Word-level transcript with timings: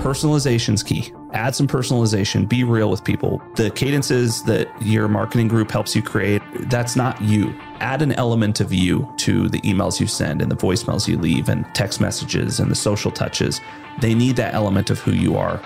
Personalization's 0.00 0.82
key. 0.82 1.12
Add 1.34 1.54
some 1.54 1.68
personalization, 1.68 2.48
be 2.48 2.64
real 2.64 2.90
with 2.90 3.04
people. 3.04 3.42
The 3.56 3.70
cadences 3.70 4.42
that 4.44 4.66
your 4.80 5.08
marketing 5.08 5.48
group 5.48 5.70
helps 5.70 5.94
you 5.94 6.00
create, 6.00 6.40
that's 6.70 6.96
not 6.96 7.20
you. 7.20 7.54
Add 7.80 8.00
an 8.00 8.12
element 8.12 8.60
of 8.60 8.72
you 8.72 9.06
to 9.18 9.50
the 9.50 9.60
emails 9.60 10.00
you 10.00 10.06
send 10.06 10.40
and 10.40 10.50
the 10.50 10.56
voicemails 10.56 11.06
you 11.06 11.18
leave 11.18 11.50
and 11.50 11.66
text 11.74 12.00
messages 12.00 12.60
and 12.60 12.70
the 12.70 12.74
social 12.74 13.10
touches. 13.10 13.60
They 14.00 14.14
need 14.14 14.36
that 14.36 14.54
element 14.54 14.88
of 14.88 14.98
who 15.00 15.12
you 15.12 15.36
are. 15.36 15.60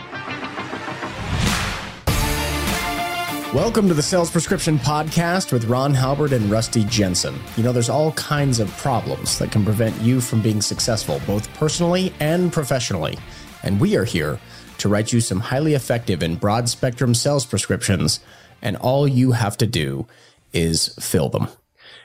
Welcome 3.55 3.87
to 3.87 3.95
the 3.95 4.03
Sales 4.03 4.33
Prescription 4.33 4.81
Podcast 4.81 5.53
with 5.53 5.67
Ron 5.67 5.95
Halbert 5.95 6.33
and 6.33 6.51
Rusty 6.51 6.83
Jensen. 6.87 7.39
You 7.57 7.63
know, 7.63 7.71
there's 7.71 7.89
all 7.89 8.11
kinds 8.15 8.59
of 8.59 8.69
problems 8.79 9.39
that 9.39 9.53
can 9.53 9.65
prevent 9.65 10.01
you 10.01 10.21
from 10.21 10.43
being 10.43 10.61
successful, 10.61 11.21
both 11.25 11.49
personally 11.55 12.13
and 12.19 12.53
professionally. 12.53 13.17
And 13.65 13.81
we 13.81 13.97
are 13.97 14.05
here 14.05 14.39
to 14.79 14.89
write 14.89 15.13
you 15.13 15.21
some 15.21 15.41
highly 15.41 15.73
effective 15.73 16.23
and 16.23 16.39
broad 16.39 16.69
spectrum 16.69 17.15
sales 17.15 17.47
prescriptions. 17.47 18.21
And 18.61 18.77
all 18.77 19.09
you 19.09 19.33
have 19.33 19.57
to 19.57 19.67
do 19.67 20.07
is 20.53 20.95
fill 21.01 21.31
them. 21.31 21.49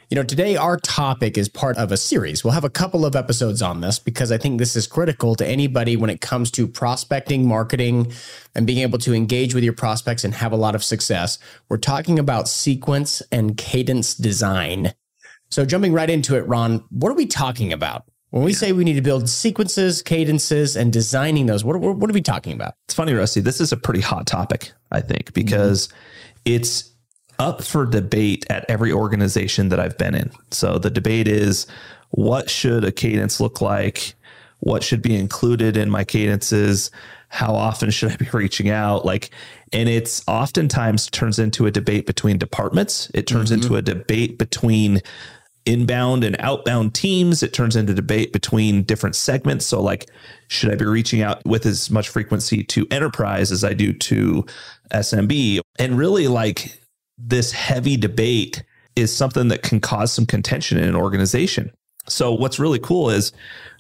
You 0.10 0.16
know, 0.16 0.24
today 0.24 0.56
our 0.56 0.78
topic 0.78 1.38
is 1.38 1.50
part 1.50 1.78
of 1.78 1.92
a 1.92 1.98
series. 1.98 2.44
We'll 2.44 2.54
have 2.54 2.64
a 2.64 2.70
couple 2.70 3.06
of 3.06 3.16
episodes 3.16 3.62
on 3.62 3.82
this 3.82 4.00
because 4.00 4.32
I 4.32 4.40
think 4.40 4.58
this 4.58 4.76
is 4.76 4.88
critical 4.88 5.36
to 5.36 5.46
anybody 5.46 5.98
when 5.98 6.10
it 6.10 6.22
comes 6.22 6.50
to 6.52 6.66
prospecting, 6.66 7.48
marketing, 7.48 8.12
and 8.56 8.66
being 8.66 8.80
able 8.80 8.98
to 9.00 9.14
engage 9.14 9.54
with 9.54 9.64
your 9.64 9.74
prospects 9.74 10.24
and 10.24 10.34
have 10.34 10.52
a 10.52 10.58
lot 10.58 10.74
of 10.74 10.84
success. 10.84 11.38
We're 11.68 11.78
talking 11.78 12.18
about 12.18 12.48
sequence 12.48 13.22
and 13.32 13.56
cadence 13.56 14.16
design. 14.16 14.94
So, 15.52 15.64
jumping 15.64 15.94
right 15.94 16.10
into 16.10 16.36
it, 16.38 16.48
Ron, 16.48 16.84
what 16.90 17.12
are 17.12 17.16
we 17.16 17.28
talking 17.28 17.72
about? 17.72 18.09
When 18.32 18.44
we 18.44 18.54
say 18.54 18.74
we 18.74 18.84
need 18.84 18.94
to 18.94 19.02
build 19.02 19.28
sequences, 19.28 20.02
cadences, 20.02 20.76
and 20.76 20.94
designing 20.94 21.48
those, 21.48 21.64
what, 21.64 21.80
what, 21.80 21.98
what 21.98 22.10
are 22.10 22.14
we 22.14 22.22
talking 22.22 22.54
about? 22.54 22.76
It's 22.86 22.94
funny, 22.94 23.14
Rusty. 23.14 23.42
This 23.42 23.60
is 23.60 23.72
a 23.72 23.78
pretty 23.78 24.02
hot 24.02 24.28
topic, 24.28 24.72
I 24.92 25.02
think, 25.02 25.34
because 25.34 25.88
mm-hmm. 25.88 25.98
it's 26.46 26.92
up 27.40 27.64
for 27.64 27.86
debate 27.86 28.46
at 28.50 28.66
every 28.70 28.92
organization 28.92 29.70
that 29.70 29.80
I've 29.80 29.98
been 29.98 30.14
in. 30.14 30.32
So 30.52 30.78
the 30.78 30.92
debate 30.92 31.28
is 31.28 31.66
what 32.12 32.50
should 32.50 32.84
a 32.84 32.92
cadence 32.92 33.40
look 33.40 33.62
like? 33.62 34.14
What 34.60 34.84
should 34.84 35.02
be 35.02 35.16
included 35.16 35.78
in 35.78 35.90
my 35.90 36.04
cadences? 36.04 36.92
How 37.30 37.56
often 37.56 37.90
should 37.92 38.12
I 38.12 38.18
be 38.18 38.30
reaching 38.34 38.70
out? 38.70 39.06
Like, 39.06 39.32
and 39.72 39.88
it's 39.90 40.22
oftentimes 40.28 41.10
turns 41.10 41.40
into 41.40 41.66
a 41.66 41.72
debate 41.72 42.06
between 42.06 42.38
departments. 42.38 43.10
It 43.14 43.26
turns 43.26 43.52
mm-hmm. 43.52 43.64
into 43.64 43.76
a 43.76 43.82
debate 43.82 44.38
between 44.38 45.02
inbound 45.70 46.24
and 46.24 46.36
outbound 46.40 46.96
teams. 46.96 47.44
It 47.44 47.54
turns 47.54 47.76
into 47.76 47.94
debate 47.94 48.34
between 48.34 48.84
different 48.84 49.16
segments. 49.16 49.66
So, 49.68 49.82
like, 49.82 50.10
should 50.48 50.72
I 50.72 50.76
be 50.76 50.86
reaching 50.86 51.22
out 51.22 51.46
with 51.46 51.66
as 51.66 51.92
much 51.92 52.10
frequency 52.10 52.64
to 52.64 52.88
enterprise 52.90 53.52
as 53.52 53.64
I 53.64 53.74
do 53.74 53.94
to 53.94 54.46
SMB? 54.92 55.60
And 55.78 55.98
really, 55.98 56.28
like, 56.28 56.82
this 57.18 57.52
heavy 57.52 57.98
debate 57.98 58.64
is 58.96 59.16
something 59.16 59.48
that 59.50 59.62
can 59.62 59.80
cause 59.80 60.12
some 60.12 60.26
contention 60.26 60.80
in 60.80 60.90
an 60.90 60.96
organization. 60.96 61.72
So, 62.08 62.34
what's 62.34 62.58
really 62.58 62.80
cool 62.80 63.12
is 63.12 63.32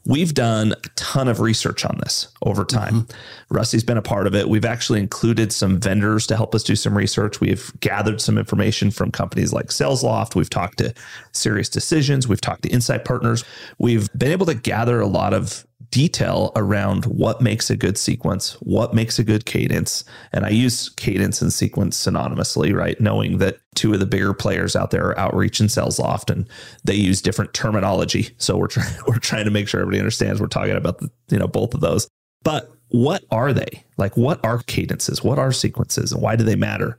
we've 0.06 0.34
done 0.34 0.74
a 0.74 0.90
ton 0.96 1.28
of 1.28 1.40
research 1.40 1.86
on 1.86 1.98
this 2.04 2.28
over 2.44 2.66
time. 2.66 3.02
Mm-hmm. 3.02 3.56
Rusty's 3.56 3.84
been 3.84 3.98
a 3.98 4.02
part 4.02 4.28
of 4.28 4.36
it. 4.36 4.50
We've 4.50 4.66
actually 4.66 5.00
included 5.00 5.52
some 5.52 5.80
vendors 5.80 6.28
to 6.28 6.36
help 6.36 6.56
us 6.56 6.64
do 6.64 6.76
some 6.76 6.98
research. 6.98 7.40
We've 7.40 7.72
gathered 7.80 8.22
some 8.22 8.38
information 8.38 8.92
from 8.92 9.12
companies 9.12 9.54
like 9.54 9.68
SalesLoft. 9.68 10.36
We've 10.36 10.50
talked 10.50 10.80
to 10.80 10.94
SiriusDecisions. 11.34 12.28
We've 12.28 12.42
talked 12.42 12.64
to 12.64 12.70
Insight 12.70 13.06
Partners. 13.06 13.44
We've 13.78 14.10
been 14.18 14.32
able 14.32 14.46
to 14.48 14.56
gather 14.56 15.00
a 15.00 15.08
lot 15.08 15.34
of 15.34 15.66
detail 15.92 16.52
around 16.56 17.06
what 17.06 17.42
makes 17.42 17.70
a 17.70 17.76
good 17.76 17.98
sequence, 17.98 18.54
what 18.62 18.94
makes 18.94 19.18
a 19.18 19.24
good 19.24 19.46
cadence. 19.46 20.04
And 20.32 20.46
I 20.46 20.50
use 20.50 20.90
cadence 20.90 21.42
and 21.42 21.52
sequence 21.52 21.98
synonymously, 21.98 22.76
right? 22.76 23.00
Knowing 23.02 23.40
that 23.40 23.60
two 23.76 23.94
of 23.94 24.00
the 24.00 24.06
bigger 24.06 24.34
players 24.34 24.76
out 24.76 24.92
there 24.92 25.08
are 25.08 25.20
Outreach 25.20 25.60
and 25.60 25.70
SalesLoft, 25.70 26.30
and 26.30 26.48
they 26.84 26.96
use 26.96 27.22
different 27.22 27.54
terminology. 27.54 28.30
So 28.38 28.58
we're 28.58 28.68
trying 28.68 28.94
we're 29.08 29.18
trying 29.18 29.46
to 29.46 29.52
make 29.52 29.68
sure 29.68 29.82
everybody 29.82 30.00
understands 30.00 30.40
we're 30.40 30.48
talking 30.48 30.76
about 30.76 31.00
the, 31.00 31.10
you 31.30 31.40
know 31.40 31.48
both 31.48 31.74
of 31.74 31.82
those. 31.82 32.08
But 32.44 32.72
what 32.90 33.24
are 33.32 33.54
they? 33.54 33.84
Like 33.98 34.16
what 34.16 34.44
are 34.46 34.60
cadences? 34.64 35.24
What 35.24 35.40
are 35.40 35.52
sequences 35.52 36.12
and 36.12 36.22
why 36.22 36.36
do 36.36 36.44
they 36.44 36.56
matter? 36.56 36.98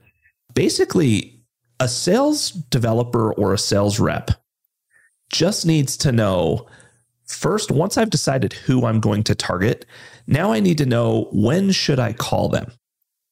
Basically, 0.53 1.41
a 1.79 1.87
sales 1.87 2.51
developer 2.51 3.33
or 3.33 3.53
a 3.53 3.57
sales 3.57 3.99
rep 3.99 4.31
just 5.29 5.65
needs 5.65 5.95
to 5.97 6.11
know 6.11 6.67
First, 7.31 7.71
once 7.71 7.97
I've 7.97 8.09
decided 8.09 8.53
who 8.53 8.85
I'm 8.85 8.99
going 8.99 9.23
to 9.23 9.35
target, 9.35 9.85
now 10.27 10.51
I 10.51 10.59
need 10.59 10.77
to 10.79 10.85
know 10.85 11.29
when 11.31 11.71
should 11.71 11.99
I 11.99 12.13
call 12.13 12.49
them? 12.49 12.71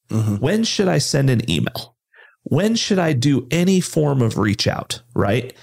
Mm-hmm. 0.09 0.35
When 0.37 0.63
should 0.63 0.87
I 0.87 0.97
send 0.97 1.29
an 1.29 1.49
email? 1.49 1.95
When 2.43 2.75
should 2.75 2.97
I 2.99 3.13
do 3.13 3.47
any 3.51 3.81
form 3.81 4.21
of 4.21 4.37
reach 4.37 4.67
out, 4.67 5.01
right? 5.13 5.53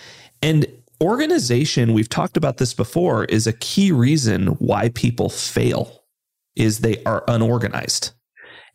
And 0.43 0.67
organization, 1.03 1.95
we've 1.95 2.09
talked 2.09 2.37
about 2.37 2.59
this 2.59 2.75
before, 2.75 3.25
is 3.25 3.47
a 3.47 3.53
key 3.53 3.91
reason 3.91 4.49
why 4.59 4.91
people 4.91 5.29
fail 5.29 6.05
is 6.55 6.79
they 6.79 7.03
are 7.05 7.25
unorganized. 7.27 8.13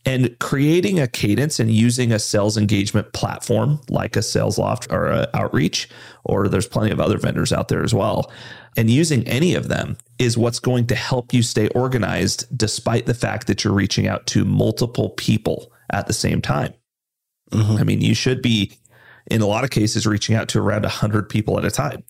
And 0.04 0.36
creating 0.40 1.00
a 1.00 1.08
cadence 1.08 1.60
and 1.60 1.72
using 1.72 2.12
a 2.12 2.18
sales 2.18 2.58
engagement 2.58 3.14
platform 3.14 3.80
like 3.88 4.16
a 4.16 4.20
SalesLoft 4.20 4.92
or 4.92 5.08
a 5.08 5.30
Outreach, 5.36 5.90
or 6.24 6.48
there's 6.48 6.68
plenty 6.68 6.92
of 6.92 7.00
other 7.00 7.20
vendors 7.20 7.54
out 7.54 7.68
there 7.68 7.84
as 7.84 7.94
well, 7.94 8.32
and 8.76 8.90
using 8.90 9.28
any 9.28 9.54
of 9.54 9.68
them 9.68 9.98
is 10.18 10.38
what's 10.38 10.60
going 10.60 10.88
to 10.88 10.96
help 10.96 11.34
you 11.34 11.44
stay 11.44 11.68
organized 11.70 12.46
despite 12.58 13.06
the 13.06 13.14
fact 13.14 13.46
that 13.48 13.64
you're 13.64 13.74
reaching 13.74 14.08
out 14.08 14.26
to 14.28 14.44
multiple 14.44 15.12
people 15.12 15.72
at 15.92 16.08
the 16.08 16.14
same 16.14 16.42
time. 16.42 16.74
Mm-hmm. 17.52 17.78
I 17.78 17.84
mean, 17.84 18.02
you 18.02 18.16
should 18.16 18.42
be, 18.42 18.72
in 19.28 19.42
a 19.42 19.48
lot 19.48 19.64
of 19.64 19.70
cases, 19.70 20.08
reaching 20.08 20.36
out 20.36 20.48
to 20.50 20.60
around 20.60 20.84
100 20.84 21.30
people 21.30 21.58
at 21.58 21.66
a 21.66 21.72
time. 21.72 22.04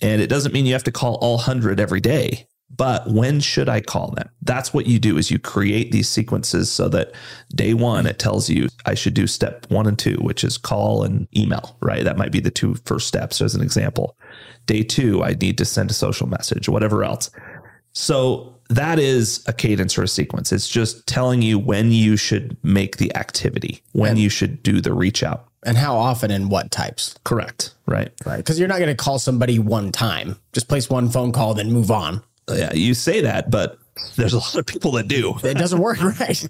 And 0.00 0.20
it 0.20 0.26
doesn't 0.28 0.52
mean 0.52 0.66
you 0.66 0.72
have 0.72 0.84
to 0.84 0.92
call 0.92 1.16
all 1.16 1.36
100 1.36 1.78
every 1.78 2.00
day, 2.00 2.48
but 2.76 3.08
when 3.08 3.40
should 3.40 3.68
I 3.68 3.80
call 3.80 4.10
them? 4.10 4.28
That's 4.42 4.74
what 4.74 4.86
you 4.86 4.98
do 4.98 5.16
is 5.16 5.30
you 5.30 5.38
create 5.38 5.92
these 5.92 6.08
sequences 6.08 6.70
so 6.70 6.88
that 6.88 7.12
day 7.54 7.74
one 7.74 8.06
it 8.06 8.18
tells 8.18 8.48
you 8.50 8.68
I 8.86 8.94
should 8.94 9.14
do 9.14 9.26
step 9.26 9.66
1 9.70 9.86
and 9.86 9.98
2, 9.98 10.16
which 10.16 10.44
is 10.44 10.58
call 10.58 11.04
and 11.04 11.28
email, 11.36 11.76
right? 11.80 12.04
That 12.04 12.16
might 12.16 12.32
be 12.32 12.40
the 12.40 12.50
two 12.50 12.74
first 12.84 13.06
steps 13.06 13.40
as 13.40 13.54
an 13.54 13.62
example. 13.62 14.16
Day 14.66 14.82
2 14.82 15.22
I 15.22 15.34
need 15.34 15.58
to 15.58 15.64
send 15.64 15.90
a 15.90 15.94
social 15.94 16.26
message, 16.26 16.68
whatever 16.68 17.04
else. 17.04 17.30
So 17.92 18.56
that 18.70 18.98
is 18.98 19.44
a 19.46 19.52
cadence 19.52 19.96
or 19.96 20.02
a 20.02 20.08
sequence. 20.08 20.50
It's 20.50 20.68
just 20.68 21.06
telling 21.06 21.42
you 21.42 21.58
when 21.58 21.92
you 21.92 22.16
should 22.16 22.56
make 22.64 22.96
the 22.96 23.14
activity, 23.14 23.82
when 23.92 24.12
and, 24.12 24.18
you 24.18 24.28
should 24.28 24.62
do 24.62 24.80
the 24.80 24.92
reach 24.92 25.22
out. 25.22 25.46
And 25.64 25.76
how 25.76 25.96
often 25.96 26.30
and 26.30 26.50
what 26.50 26.70
types. 26.70 27.14
Correct. 27.24 27.74
Right. 27.86 28.10
Right. 28.26 28.38
Because 28.38 28.58
you're 28.58 28.68
not 28.68 28.78
going 28.78 28.94
to 28.94 28.96
call 28.96 29.18
somebody 29.18 29.58
one 29.58 29.92
time, 29.92 30.38
just 30.52 30.68
place 30.68 30.90
one 30.90 31.08
phone 31.08 31.30
call, 31.30 31.54
then 31.54 31.72
move 31.72 31.90
on 31.90 32.22
yeah, 32.50 32.72
you 32.74 32.94
say 32.94 33.20
that, 33.22 33.50
but 33.50 33.78
there's 34.16 34.32
a 34.32 34.38
lot 34.38 34.56
of 34.56 34.66
people 34.66 34.92
that 34.92 35.08
do. 35.08 35.34
It 35.42 35.56
doesn't 35.56 35.80
work 35.80 36.02
right. 36.20 36.48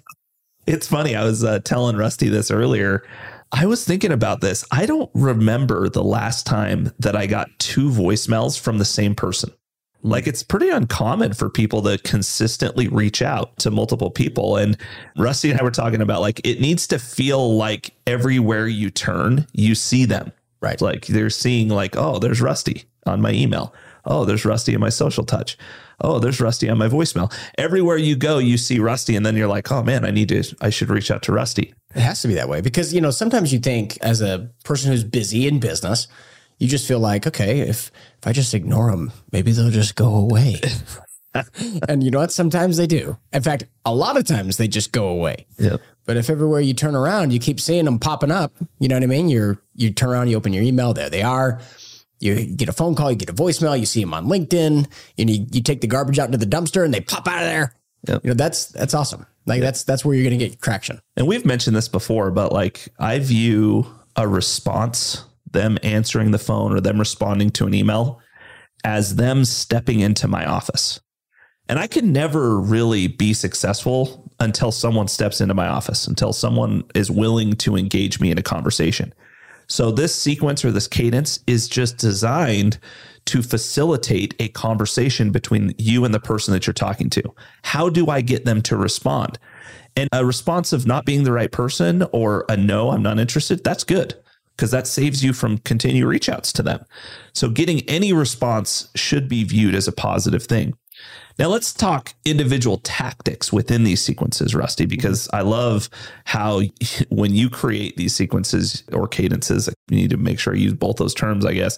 it's 0.67 0.87
funny. 0.87 1.15
I 1.15 1.23
was 1.23 1.43
uh, 1.43 1.59
telling 1.59 1.95
Rusty 1.95 2.29
this 2.29 2.51
earlier. 2.51 3.03
I 3.51 3.65
was 3.67 3.85
thinking 3.85 4.11
about 4.11 4.41
this. 4.41 4.65
I 4.71 4.85
don't 4.85 5.09
remember 5.13 5.87
the 5.87 6.03
last 6.03 6.45
time 6.45 6.91
that 6.99 7.15
I 7.15 7.27
got 7.27 7.47
two 7.59 7.89
voicemails 7.89 8.59
from 8.59 8.79
the 8.79 8.85
same 8.85 9.15
person. 9.15 9.51
Like 10.01 10.27
it's 10.27 10.43
pretty 10.43 10.69
uncommon 10.69 11.33
for 11.33 11.49
people 11.49 11.81
to 11.83 11.97
consistently 11.99 12.87
reach 12.87 13.21
out 13.21 13.57
to 13.59 13.71
multiple 13.71 14.11
people. 14.11 14.57
And 14.57 14.77
Rusty 15.17 15.49
and 15.49 15.59
I 15.59 15.63
were 15.63 15.71
talking 15.71 16.01
about 16.01 16.21
like 16.21 16.41
it 16.43 16.61
needs 16.61 16.85
to 16.87 16.99
feel 16.99 17.55
like 17.55 17.93
everywhere 18.05 18.67
you 18.67 18.91
turn, 18.91 19.47
you 19.53 19.73
see 19.73 20.05
them. 20.05 20.31
Right. 20.61 20.79
Like 20.79 21.07
they're 21.07 21.31
seeing 21.31 21.69
like, 21.69 21.95
oh, 21.95 22.19
there's 22.19 22.41
Rusty 22.41 22.83
on 23.05 23.21
my 23.21 23.31
email. 23.31 23.73
Oh, 24.05 24.25
there's 24.25 24.45
Rusty 24.45 24.73
in 24.73 24.79
my 24.79 24.89
social 24.89 25.23
touch 25.23 25.57
oh, 26.01 26.19
there's 26.19 26.41
Rusty 26.41 26.69
on 26.69 26.77
my 26.77 26.87
voicemail. 26.87 27.33
Everywhere 27.57 27.97
you 27.97 28.15
go, 28.15 28.37
you 28.37 28.57
see 28.57 28.79
Rusty, 28.79 29.15
and 29.15 29.25
then 29.25 29.35
you're 29.35 29.47
like, 29.47 29.71
oh 29.71 29.83
man, 29.83 30.05
I 30.05 30.11
need 30.11 30.29
to, 30.29 30.43
I 30.61 30.69
should 30.69 30.89
reach 30.89 31.11
out 31.11 31.23
to 31.23 31.31
Rusty. 31.31 31.73
It 31.95 32.01
has 32.01 32.21
to 32.21 32.27
be 32.27 32.33
that 32.35 32.49
way 32.49 32.61
because, 32.61 32.93
you 32.93 33.01
know, 33.01 33.11
sometimes 33.11 33.53
you 33.53 33.59
think 33.59 33.97
as 34.01 34.21
a 34.21 34.49
person 34.63 34.91
who's 34.91 35.03
busy 35.03 35.47
in 35.47 35.59
business, 35.59 36.07
you 36.59 36.67
just 36.67 36.87
feel 36.87 36.99
like, 36.99 37.27
okay, 37.27 37.59
if, 37.59 37.91
if 38.19 38.27
I 38.27 38.31
just 38.31 38.53
ignore 38.53 38.91
them, 38.91 39.11
maybe 39.31 39.51
they'll 39.51 39.69
just 39.69 39.95
go 39.95 40.15
away. 40.15 40.61
and 41.87 42.03
you 42.03 42.11
know 42.11 42.19
what? 42.19 42.31
Sometimes 42.31 42.77
they 42.77 42.87
do. 42.87 43.17
In 43.33 43.41
fact, 43.41 43.65
a 43.85 43.93
lot 43.93 44.17
of 44.17 44.25
times 44.25 44.57
they 44.57 44.67
just 44.67 44.91
go 44.91 45.07
away. 45.07 45.45
Yep. 45.57 45.81
But 46.05 46.17
if 46.17 46.29
everywhere 46.29 46.61
you 46.61 46.73
turn 46.73 46.95
around, 46.95 47.33
you 47.33 47.39
keep 47.39 47.59
seeing 47.59 47.85
them 47.85 47.99
popping 47.99 48.31
up, 48.31 48.53
you 48.79 48.87
know 48.87 48.95
what 48.95 49.03
I 49.03 49.07
mean? 49.07 49.27
You're 49.27 49.59
you 49.73 49.91
turn 49.91 50.09
around, 50.09 50.29
you 50.29 50.37
open 50.37 50.53
your 50.53 50.63
email, 50.63 50.93
there 50.93 51.09
they 51.09 51.23
are. 51.23 51.59
You 52.19 52.45
get 52.45 52.69
a 52.69 52.73
phone 52.73 52.95
call, 52.95 53.11
you 53.11 53.17
get 53.17 53.29
a 53.29 53.33
voicemail, 53.33 53.79
you 53.79 53.85
see 53.85 54.01
them 54.01 54.13
on 54.13 54.27
LinkedIn, 54.27 54.87
and 55.17 55.29
you, 55.29 55.45
you 55.51 55.61
take 55.61 55.81
the 55.81 55.87
garbage 55.87 56.17
out 56.17 56.27
into 56.27 56.37
the 56.37 56.45
dumpster 56.45 56.85
and 56.85 56.93
they 56.93 57.01
pop 57.01 57.27
out 57.27 57.43
of 57.43 57.49
there. 57.49 57.75
Yep. 58.07 58.21
You 58.23 58.29
know, 58.29 58.35
that's 58.35 58.67
that's 58.67 58.93
awesome. 58.93 59.25
Like 59.45 59.59
yep. 59.59 59.67
that's 59.67 59.83
that's 59.83 60.05
where 60.05 60.15
you're 60.15 60.23
gonna 60.23 60.37
get 60.37 60.61
traction. 60.61 60.99
And 61.17 61.27
we've 61.27 61.45
mentioned 61.45 61.75
this 61.75 61.87
before, 61.87 62.31
but 62.31 62.51
like 62.51 62.87
I 62.99 63.19
view 63.19 63.87
a 64.15 64.27
response, 64.27 65.23
them 65.51 65.77
answering 65.83 66.31
the 66.31 66.39
phone 66.39 66.73
or 66.73 66.81
them 66.81 66.99
responding 66.99 67.49
to 67.51 67.65
an 67.65 67.73
email 67.73 68.21
as 68.83 69.15
them 69.15 69.43
stepping 69.45 69.99
into 69.99 70.27
my 70.27 70.45
office. 70.45 70.99
And 71.67 71.79
I 71.79 71.87
can 71.87 72.13
never 72.13 72.59
really 72.59 73.07
be 73.07 73.33
successful 73.33 74.31
until 74.39 74.71
someone 74.71 75.07
steps 75.07 75.41
into 75.41 75.55
my 75.55 75.67
office, 75.67 76.05
until 76.05 76.31
someone 76.31 76.83
is 76.93 77.09
willing 77.09 77.53
to 77.53 77.75
engage 77.75 78.19
me 78.19 78.29
in 78.29 78.37
a 78.37 78.43
conversation. 78.43 79.13
So 79.67 79.91
this 79.91 80.15
sequence 80.15 80.63
or 80.63 80.71
this 80.71 80.87
cadence 80.87 81.39
is 81.47 81.67
just 81.67 81.97
designed 81.97 82.77
to 83.25 83.41
facilitate 83.41 84.35
a 84.39 84.49
conversation 84.49 85.31
between 85.31 85.73
you 85.77 86.05
and 86.05 86.13
the 86.13 86.19
person 86.19 86.53
that 86.53 86.67
you're 86.67 86.73
talking 86.73 87.09
to. 87.09 87.23
How 87.63 87.89
do 87.89 88.07
I 88.07 88.21
get 88.21 88.45
them 88.45 88.61
to 88.63 88.77
respond? 88.77 89.39
And 89.95 90.09
a 90.11 90.25
response 90.25 90.73
of 90.73 90.85
not 90.85 91.05
being 91.05 91.23
the 91.23 91.31
right 91.31 91.51
person 91.51 92.03
or 92.11 92.45
a 92.49 92.57
no, 92.57 92.91
I'm 92.91 93.01
not 93.01 93.19
interested, 93.19 93.63
that's 93.63 93.83
good 93.83 94.13
because 94.55 94.71
that 94.71 94.87
saves 94.87 95.23
you 95.23 95.33
from 95.33 95.57
continued 95.59 96.07
reach 96.07 96.29
outs 96.29 96.53
to 96.53 96.63
them. 96.63 96.85
So 97.33 97.49
getting 97.49 97.81
any 97.89 98.13
response 98.13 98.89
should 98.95 99.27
be 99.27 99.43
viewed 99.43 99.75
as 99.75 99.87
a 99.87 99.91
positive 99.91 100.43
thing. 100.43 100.77
Now 101.37 101.47
let's 101.47 101.73
talk 101.73 102.13
individual 102.23 102.77
tactics 102.77 103.51
within 103.51 103.83
these 103.83 104.01
sequences, 104.01 104.55
Rusty, 104.55 104.85
mm-hmm. 104.85 104.89
because 104.89 105.29
I 105.33 105.41
love 105.41 105.89
how 106.25 106.61
when 107.09 107.33
you 107.33 107.49
create 107.49 107.97
these 107.97 108.15
sequences 108.15 108.83
or 108.91 109.07
cadences, 109.07 109.69
you 109.89 109.97
need 109.97 110.09
to 110.11 110.17
make 110.17 110.39
sure 110.39 110.53
I 110.53 110.57
use 110.57 110.73
both 110.73 110.97
those 110.97 111.13
terms, 111.13 111.45
I 111.45 111.53
guess. 111.53 111.77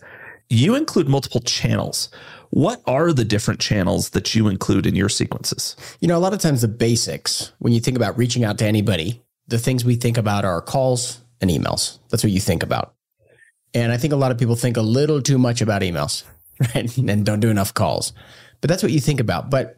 You 0.50 0.76
include 0.76 1.10
multiple 1.10 1.42
channels. 1.42 2.10
What 2.52 2.82
are 2.86 3.12
the 3.12 3.26
different 3.26 3.60
channels 3.60 4.12
that 4.12 4.34
you 4.34 4.48
include 4.48 4.86
in 4.86 4.96
your 4.96 5.10
sequences? 5.10 5.76
You 6.00 6.08
know, 6.08 6.18
a 6.18 6.20
lot 6.20 6.34
of 6.34 6.40
times 6.40 6.62
the 6.62 6.70
basics, 6.70 7.52
when 7.60 7.74
you 7.74 7.82
think 7.82 7.98
about 7.98 8.18
reaching 8.18 8.46
out 8.46 8.58
to 8.60 8.66
anybody, 8.66 9.22
the 9.48 9.58
things 9.58 9.84
we 9.84 9.96
think 9.96 10.18
about 10.18 10.46
are 10.46 10.62
calls 10.62 11.22
and 11.42 11.50
emails. 11.50 12.00
That's 12.10 12.24
what 12.24 12.32
you 12.32 12.40
think 12.40 12.64
about. 12.64 12.94
And 13.74 13.92
I 13.92 13.98
think 13.98 14.14
a 14.14 14.18
lot 14.18 14.32
of 14.32 14.38
people 14.38 14.56
think 14.56 14.78
a 14.78 14.82
little 14.82 15.22
too 15.22 15.38
much 15.38 15.62
about 15.62 15.82
emails, 15.82 16.24
right? 16.76 16.98
And 16.98 17.26
don't 17.26 17.42
do 17.42 17.50
enough 17.50 17.74
calls. 17.74 18.14
But 18.62 18.70
that's 18.70 18.84
what 18.84 18.92
you 18.92 19.00
think 19.00 19.20
about. 19.20 19.50
But 19.50 19.78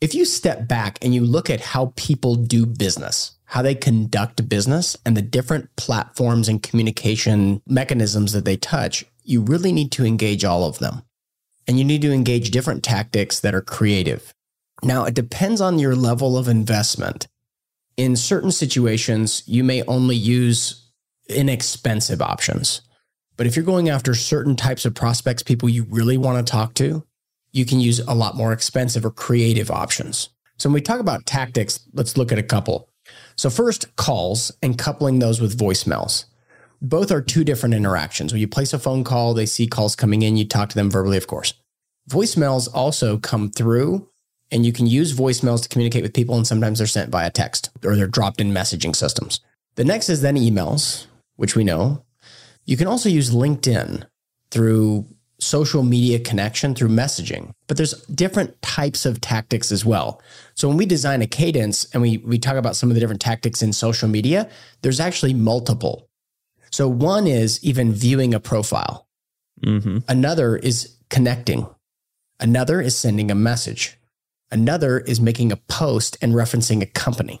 if 0.00 0.14
you 0.14 0.24
step 0.24 0.66
back 0.66 0.98
and 1.00 1.14
you 1.14 1.24
look 1.24 1.48
at 1.48 1.60
how 1.60 1.92
people 1.96 2.34
do 2.34 2.66
business, 2.66 3.36
how 3.44 3.62
they 3.62 3.74
conduct 3.74 4.48
business, 4.48 4.96
and 5.06 5.16
the 5.16 5.22
different 5.22 5.74
platforms 5.76 6.48
and 6.48 6.62
communication 6.62 7.62
mechanisms 7.66 8.32
that 8.32 8.44
they 8.44 8.56
touch, 8.56 9.04
you 9.22 9.40
really 9.40 9.72
need 9.72 9.92
to 9.92 10.04
engage 10.04 10.44
all 10.44 10.64
of 10.64 10.78
them. 10.78 11.02
And 11.68 11.78
you 11.78 11.84
need 11.84 12.02
to 12.02 12.12
engage 12.12 12.50
different 12.50 12.82
tactics 12.82 13.38
that 13.40 13.54
are 13.54 13.60
creative. 13.62 14.34
Now, 14.82 15.04
it 15.04 15.14
depends 15.14 15.60
on 15.60 15.78
your 15.78 15.94
level 15.94 16.36
of 16.36 16.48
investment. 16.48 17.28
In 17.96 18.16
certain 18.16 18.50
situations, 18.50 19.44
you 19.46 19.62
may 19.62 19.82
only 19.84 20.16
use 20.16 20.90
inexpensive 21.28 22.20
options. 22.20 22.82
But 23.36 23.46
if 23.46 23.54
you're 23.54 23.64
going 23.64 23.88
after 23.88 24.14
certain 24.14 24.56
types 24.56 24.84
of 24.84 24.94
prospects, 24.94 25.42
people 25.42 25.68
you 25.68 25.84
really 25.84 26.16
want 26.16 26.44
to 26.44 26.50
talk 26.50 26.74
to, 26.74 27.04
you 27.52 27.64
can 27.64 27.80
use 27.80 28.00
a 28.00 28.14
lot 28.14 28.36
more 28.36 28.52
expensive 28.52 29.04
or 29.04 29.10
creative 29.10 29.70
options. 29.70 30.30
So 30.58 30.68
when 30.68 30.74
we 30.74 30.80
talk 30.80 31.00
about 31.00 31.26
tactics, 31.26 31.80
let's 31.92 32.16
look 32.16 32.32
at 32.32 32.38
a 32.38 32.42
couple. 32.42 32.88
So 33.36 33.50
first, 33.50 33.94
calls 33.96 34.52
and 34.62 34.78
coupling 34.78 35.18
those 35.18 35.40
with 35.40 35.58
voicemails. 35.58 36.24
Both 36.80 37.12
are 37.12 37.22
two 37.22 37.44
different 37.44 37.74
interactions. 37.74 38.32
When 38.32 38.40
you 38.40 38.48
place 38.48 38.72
a 38.72 38.78
phone 38.78 39.04
call, 39.04 39.34
they 39.34 39.46
see 39.46 39.66
calls 39.66 39.94
coming 39.94 40.22
in, 40.22 40.36
you 40.36 40.46
talk 40.46 40.68
to 40.70 40.74
them 40.74 40.90
verbally, 40.90 41.16
of 41.16 41.26
course. 41.26 41.54
Voicemails 42.10 42.68
also 42.74 43.18
come 43.18 43.50
through 43.50 44.08
and 44.50 44.66
you 44.66 44.72
can 44.72 44.86
use 44.86 45.16
voicemails 45.16 45.62
to 45.62 45.68
communicate 45.68 46.02
with 46.02 46.12
people 46.12 46.36
and 46.36 46.46
sometimes 46.46 46.78
they're 46.78 46.86
sent 46.86 47.10
via 47.10 47.30
text 47.30 47.70
or 47.84 47.94
they're 47.94 48.06
dropped 48.06 48.40
in 48.40 48.52
messaging 48.52 48.94
systems. 48.94 49.40
The 49.76 49.84
next 49.84 50.08
is 50.08 50.20
then 50.20 50.36
emails, 50.36 51.06
which 51.36 51.54
we 51.54 51.64
know. 51.64 52.04
You 52.64 52.76
can 52.76 52.86
also 52.86 53.08
use 53.08 53.30
LinkedIn 53.30 54.04
through 54.50 55.06
social 55.42 55.82
media 55.82 56.20
connection 56.20 56.74
through 56.74 56.88
messaging, 56.88 57.52
but 57.66 57.76
there's 57.76 57.94
different 58.06 58.60
types 58.62 59.04
of 59.04 59.20
tactics 59.20 59.72
as 59.72 59.84
well. 59.84 60.22
So 60.54 60.68
when 60.68 60.76
we 60.76 60.86
design 60.86 61.20
a 61.20 61.26
cadence 61.26 61.84
and 61.92 62.00
we, 62.00 62.18
we 62.18 62.38
talk 62.38 62.56
about 62.56 62.76
some 62.76 62.90
of 62.90 62.94
the 62.94 63.00
different 63.00 63.20
tactics 63.20 63.60
in 63.60 63.72
social 63.72 64.08
media, 64.08 64.48
there's 64.82 65.00
actually 65.00 65.34
multiple. 65.34 66.08
So 66.70 66.88
one 66.88 67.26
is 67.26 67.62
even 67.64 67.92
viewing 67.92 68.34
a 68.34 68.40
profile. 68.40 69.06
Mm-hmm. 69.62 69.98
Another 70.08 70.56
is 70.56 70.96
connecting. 71.10 71.66
Another 72.38 72.80
is 72.80 72.96
sending 72.96 73.30
a 73.30 73.34
message. 73.34 73.98
Another 74.50 75.00
is 75.00 75.20
making 75.20 75.50
a 75.50 75.56
post 75.56 76.16
and 76.22 76.34
referencing 76.34 76.82
a 76.82 76.86
company 76.86 77.40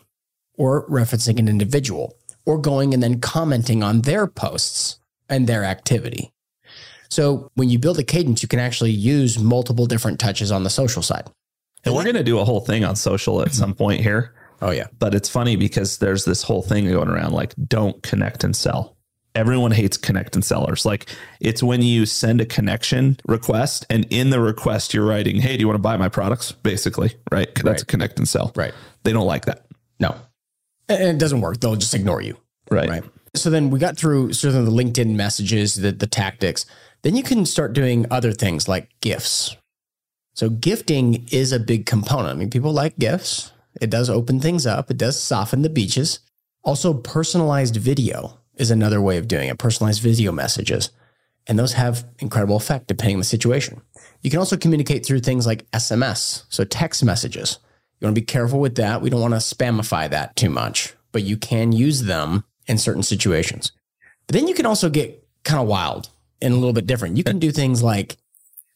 or 0.54 0.88
referencing 0.88 1.38
an 1.38 1.48
individual 1.48 2.16
or 2.44 2.58
going 2.58 2.92
and 2.92 3.02
then 3.02 3.20
commenting 3.20 3.82
on 3.82 4.02
their 4.02 4.26
posts 4.26 4.98
and 5.28 5.46
their 5.46 5.64
activity. 5.64 6.32
So 7.12 7.50
when 7.56 7.68
you 7.68 7.78
build 7.78 7.98
a 7.98 8.02
cadence, 8.02 8.42
you 8.42 8.48
can 8.48 8.58
actually 8.58 8.90
use 8.90 9.38
multiple 9.38 9.84
different 9.84 10.18
touches 10.18 10.50
on 10.50 10.62
the 10.62 10.70
social 10.70 11.02
side. 11.02 11.30
And 11.84 11.94
we're 11.94 12.04
going 12.04 12.16
to 12.16 12.24
do 12.24 12.38
a 12.38 12.44
whole 12.44 12.60
thing 12.60 12.84
on 12.84 12.96
social 12.96 13.42
at 13.42 13.52
some 13.52 13.74
point 13.74 14.00
here. 14.00 14.34
Oh, 14.62 14.70
yeah. 14.70 14.86
But 14.98 15.14
it's 15.14 15.28
funny 15.28 15.56
because 15.56 15.98
there's 15.98 16.24
this 16.24 16.42
whole 16.42 16.62
thing 16.62 16.90
going 16.90 17.10
around 17.10 17.32
like, 17.32 17.54
don't 17.68 18.02
connect 18.02 18.44
and 18.44 18.56
sell. 18.56 18.96
Everyone 19.34 19.72
hates 19.72 19.98
connect 19.98 20.36
and 20.36 20.44
sellers. 20.44 20.86
Like, 20.86 21.10
it's 21.38 21.62
when 21.62 21.82
you 21.82 22.06
send 22.06 22.40
a 22.40 22.46
connection 22.46 23.18
request 23.28 23.84
and 23.90 24.06
in 24.08 24.30
the 24.30 24.40
request, 24.40 24.94
you're 24.94 25.04
writing, 25.04 25.38
Hey, 25.38 25.58
do 25.58 25.60
you 25.60 25.66
want 25.66 25.76
to 25.76 25.82
buy 25.82 25.98
my 25.98 26.08
products? 26.08 26.52
Basically, 26.52 27.14
right? 27.30 27.54
That's 27.56 27.66
right. 27.66 27.82
a 27.82 27.86
connect 27.86 28.18
and 28.20 28.26
sell. 28.26 28.52
Right. 28.56 28.72
They 29.02 29.12
don't 29.12 29.26
like 29.26 29.44
that. 29.44 29.66
No. 30.00 30.14
And 30.88 31.02
it 31.02 31.18
doesn't 31.18 31.42
work. 31.42 31.60
They'll 31.60 31.76
just 31.76 31.92
ignore 31.92 32.22
you. 32.22 32.38
Right. 32.70 32.88
Right. 32.88 33.04
So 33.34 33.50
then 33.50 33.68
we 33.68 33.78
got 33.78 33.98
through 33.98 34.32
sort 34.32 34.54
of 34.54 34.64
the 34.64 34.72
LinkedIn 34.72 35.14
messages, 35.14 35.74
the, 35.74 35.92
the 35.92 36.06
tactics. 36.06 36.64
Then 37.02 37.16
you 37.16 37.22
can 37.22 37.44
start 37.46 37.72
doing 37.72 38.06
other 38.10 38.32
things 38.32 38.68
like 38.68 38.88
gifts. 39.00 39.56
So 40.34 40.48
gifting 40.48 41.26
is 41.30 41.52
a 41.52 41.58
big 41.58 41.84
component. 41.84 42.30
I 42.30 42.34
mean, 42.34 42.50
people 42.50 42.72
like 42.72 42.98
gifts. 42.98 43.52
It 43.80 43.90
does 43.90 44.08
open 44.08 44.40
things 44.40 44.66
up. 44.66 44.90
It 44.90 44.98
does 44.98 45.20
soften 45.20 45.62
the 45.62 45.68
beaches. 45.68 46.20
Also, 46.62 46.94
personalized 46.94 47.76
video 47.76 48.38
is 48.56 48.70
another 48.70 49.00
way 49.00 49.18
of 49.18 49.28
doing 49.28 49.48
it. 49.48 49.58
Personalized 49.58 50.00
video 50.00 50.30
messages. 50.30 50.90
And 51.48 51.58
those 51.58 51.72
have 51.72 52.06
incredible 52.20 52.56
effect 52.56 52.86
depending 52.86 53.16
on 53.16 53.20
the 53.20 53.24
situation. 53.24 53.82
You 54.22 54.30
can 54.30 54.38
also 54.38 54.56
communicate 54.56 55.04
through 55.04 55.20
things 55.20 55.46
like 55.46 55.68
SMS, 55.72 56.44
so 56.48 56.62
text 56.62 57.04
messages. 57.04 57.58
You 57.98 58.06
want 58.06 58.14
to 58.14 58.20
be 58.20 58.26
careful 58.26 58.60
with 58.60 58.76
that. 58.76 59.02
We 59.02 59.10
don't 59.10 59.20
want 59.20 59.34
to 59.34 59.38
spamify 59.38 60.08
that 60.10 60.36
too 60.36 60.50
much, 60.50 60.94
but 61.10 61.24
you 61.24 61.36
can 61.36 61.72
use 61.72 62.02
them 62.02 62.44
in 62.68 62.78
certain 62.78 63.02
situations. 63.02 63.72
But 64.28 64.34
then 64.34 64.46
you 64.46 64.54
can 64.54 64.66
also 64.66 64.88
get 64.88 65.26
kind 65.42 65.60
of 65.60 65.66
wild 65.66 66.10
and 66.42 66.52
a 66.52 66.56
little 66.56 66.72
bit 66.72 66.86
different. 66.86 67.16
You 67.16 67.24
can 67.24 67.38
do 67.38 67.50
things 67.50 67.82
like 67.82 68.16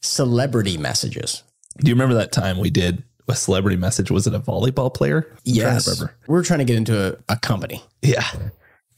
celebrity 0.00 0.78
messages. 0.78 1.42
Do 1.78 1.88
you 1.88 1.94
remember 1.94 2.14
that 2.14 2.32
time 2.32 2.58
we 2.58 2.70
did 2.70 3.02
a 3.28 3.36
celebrity 3.36 3.76
message? 3.76 4.10
Was 4.10 4.26
it 4.26 4.34
a 4.34 4.40
volleyball 4.40 4.92
player? 4.92 5.26
I'm 5.30 5.38
yes. 5.44 6.00
We 6.00 6.08
were 6.28 6.42
trying 6.42 6.60
to 6.60 6.64
get 6.64 6.76
into 6.76 7.14
a, 7.14 7.34
a 7.34 7.36
company. 7.36 7.82
Yeah. 8.00 8.24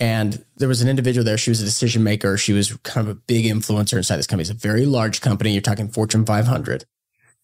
And 0.00 0.45
there 0.57 0.69
was 0.69 0.81
an 0.81 0.88
individual 0.88 1.25
there. 1.25 1.38
She 1.38 1.50
was 1.50 1.61
a 1.61 1.64
decision 1.64 2.04
maker. 2.04 2.37
She 2.37 2.52
was 2.52 2.76
kind 2.85 3.09
of 3.09 3.16
a 3.16 3.19
big 3.19 3.47
influencer 3.47 3.97
inside 3.97 4.19
this 4.19 4.28
company. 4.28 4.43
It's 4.43 4.50
a 4.50 4.54
very 4.54 4.87
large 4.87 5.21
company. 5.21 5.52
You're 5.52 5.62
talking 5.62 5.88
Fortune 5.88 6.25
500. 6.25 6.85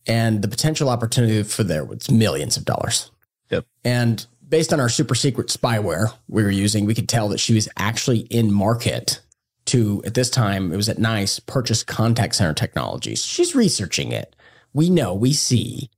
And 0.06 0.42
the 0.42 0.48
potential 0.48 0.88
opportunity 0.88 1.42
for 1.42 1.64
there 1.64 1.84
was 1.84 2.10
millions 2.10 2.56
of 2.56 2.64
dollars. 2.64 3.10
Yep. 3.50 3.66
And 3.84 4.24
based 4.46 4.72
on 4.72 4.78
our 4.78 4.88
super 4.88 5.14
secret 5.14 5.48
spyware 5.48 6.12
we 6.28 6.42
were 6.42 6.50
using, 6.50 6.84
we 6.84 6.94
could 6.94 7.08
tell 7.08 7.28
that 7.30 7.40
she 7.40 7.54
was 7.54 7.68
actually 7.76 8.20
in 8.20 8.52
market 8.52 9.20
to, 9.66 10.02
at 10.04 10.14
this 10.14 10.30
time, 10.30 10.72
it 10.72 10.76
was 10.76 10.88
at 10.88 10.98
NICE, 10.98 11.38
purchase 11.40 11.82
contact 11.82 12.34
center 12.34 12.54
technologies. 12.54 13.24
She's 13.24 13.54
researching 13.54 14.12
it. 14.12 14.36
We 14.72 14.90
know, 14.90 15.14
we 15.14 15.32
see, 15.32 15.90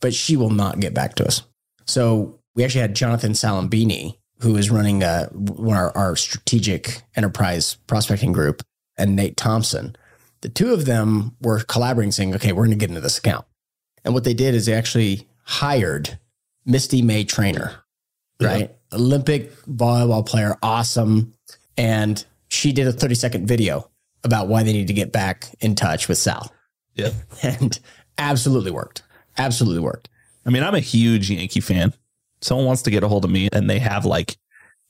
but 0.00 0.14
she 0.14 0.36
will 0.36 0.50
not 0.50 0.80
get 0.80 0.94
back 0.94 1.14
to 1.16 1.26
us. 1.26 1.42
So 1.86 2.40
we 2.54 2.64
actually 2.64 2.80
had 2.80 2.96
Jonathan 2.96 3.32
Salambini, 3.32 4.16
who 4.40 4.56
is 4.56 4.70
running 4.70 5.02
uh, 5.02 5.28
one 5.28 5.76
of 5.76 5.82
our, 5.82 5.96
our 5.96 6.16
strategic 6.16 7.02
enterprise 7.14 7.76
prospecting 7.86 8.32
group, 8.32 8.62
and 8.98 9.14
Nate 9.14 9.36
Thompson. 9.36 9.94
The 10.40 10.48
two 10.48 10.72
of 10.72 10.84
them 10.84 11.36
were 11.40 11.60
collaborating, 11.60 12.12
saying, 12.12 12.34
okay, 12.34 12.52
we're 12.52 12.66
going 12.66 12.78
to 12.78 12.82
get 12.82 12.90
into 12.90 13.00
this 13.00 13.18
account. 13.18 13.46
And 14.04 14.14
what 14.14 14.24
they 14.24 14.34
did 14.34 14.54
is 14.54 14.66
they 14.66 14.74
actually 14.74 15.28
hired 15.42 16.18
Misty 16.64 17.02
May-Treanor, 17.02 17.74
right? 18.40 18.74
Olympic 18.92 19.52
volleyball 19.64 20.24
player, 20.24 20.56
awesome. 20.62 21.32
And 21.76 22.24
she 22.56 22.72
did 22.72 22.86
a 22.86 22.92
30 22.92 23.14
second 23.14 23.46
video 23.46 23.90
about 24.24 24.48
why 24.48 24.62
they 24.62 24.72
need 24.72 24.88
to 24.88 24.94
get 24.94 25.12
back 25.12 25.54
in 25.60 25.74
touch 25.74 26.08
with 26.08 26.18
Sal. 26.18 26.52
Yeah. 26.94 27.10
And 27.42 27.78
absolutely 28.18 28.70
worked. 28.70 29.02
Absolutely 29.36 29.82
worked. 29.82 30.08
I 30.46 30.50
mean, 30.50 30.62
I'm 30.62 30.74
a 30.74 30.80
huge 30.80 31.30
Yankee 31.30 31.60
fan. 31.60 31.92
Someone 32.40 32.66
wants 32.66 32.82
to 32.82 32.90
get 32.90 33.04
a 33.04 33.08
hold 33.08 33.24
of 33.24 33.30
me 33.30 33.48
and 33.52 33.68
they 33.68 33.78
have 33.78 34.04
like 34.04 34.36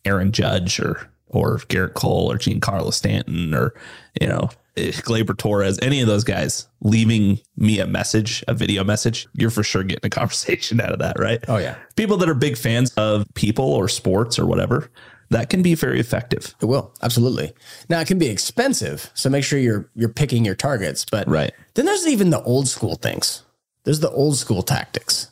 Aaron 0.05 0.33
Judge 0.33 0.79
or 0.79 1.11
or 1.29 1.59
Gerrit 1.59 1.95
Cole 1.95 2.31
or 2.31 2.39
Giancarlo 2.39 2.93
Stanton 2.93 3.53
or, 3.53 3.75
you 4.21 4.29
know, 4.29 4.49
eh, 4.77 4.93
Gleyber 4.93 5.37
Torres, 5.37 5.77
any 5.83 6.01
of 6.01 6.07
those 6.07 6.23
guys 6.23 6.69
leaving 6.81 7.41
me 7.57 7.81
a 7.81 7.87
message, 7.87 8.45
a 8.47 8.55
video 8.55 8.85
message, 8.85 9.27
you're 9.35 9.51
for 9.51 9.65
sure 9.65 9.83
getting 9.83 10.07
a 10.07 10.11
conversation 10.21 10.81
out 10.81 10.93
of 10.93 11.01
that, 11.01 11.19
right? 11.19 11.45
Oh, 11.49 11.57
yeah. 11.57 11.77
People 11.97 12.17
that 12.19 12.29
are 12.29 12.35
big 12.35 12.57
fans 12.57 12.93
of 12.95 13.27
people 13.35 13.65
or 13.65 13.89
sports 13.89 14.39
or 14.39 14.47
whatever, 14.47 14.89
that 15.31 15.51
can 15.51 15.63
be 15.63 15.75
very 15.75 16.01
effective. 16.01 16.55
It 16.61 16.67
will 16.67 16.93
absolutely. 17.03 17.53
Now 17.89 18.01
it 18.01 18.07
can 18.07 18.19
be 18.19 18.29
expensive, 18.29 19.11
so 19.15 19.29
make 19.31 19.45
sure 19.45 19.59
you're 19.59 19.91
you're 19.95 20.09
picking 20.09 20.45
your 20.45 20.55
targets. 20.55 21.05
But 21.05 21.29
right 21.29 21.53
then 21.75 21.85
there's 21.87 22.07
even 22.07 22.31
the 22.31 22.43
old 22.43 22.69
school 22.69 22.97
things. 22.97 23.43
There's 23.85 24.01
the 24.01 24.11
old 24.11 24.37
school 24.37 24.63
tactics. 24.63 25.31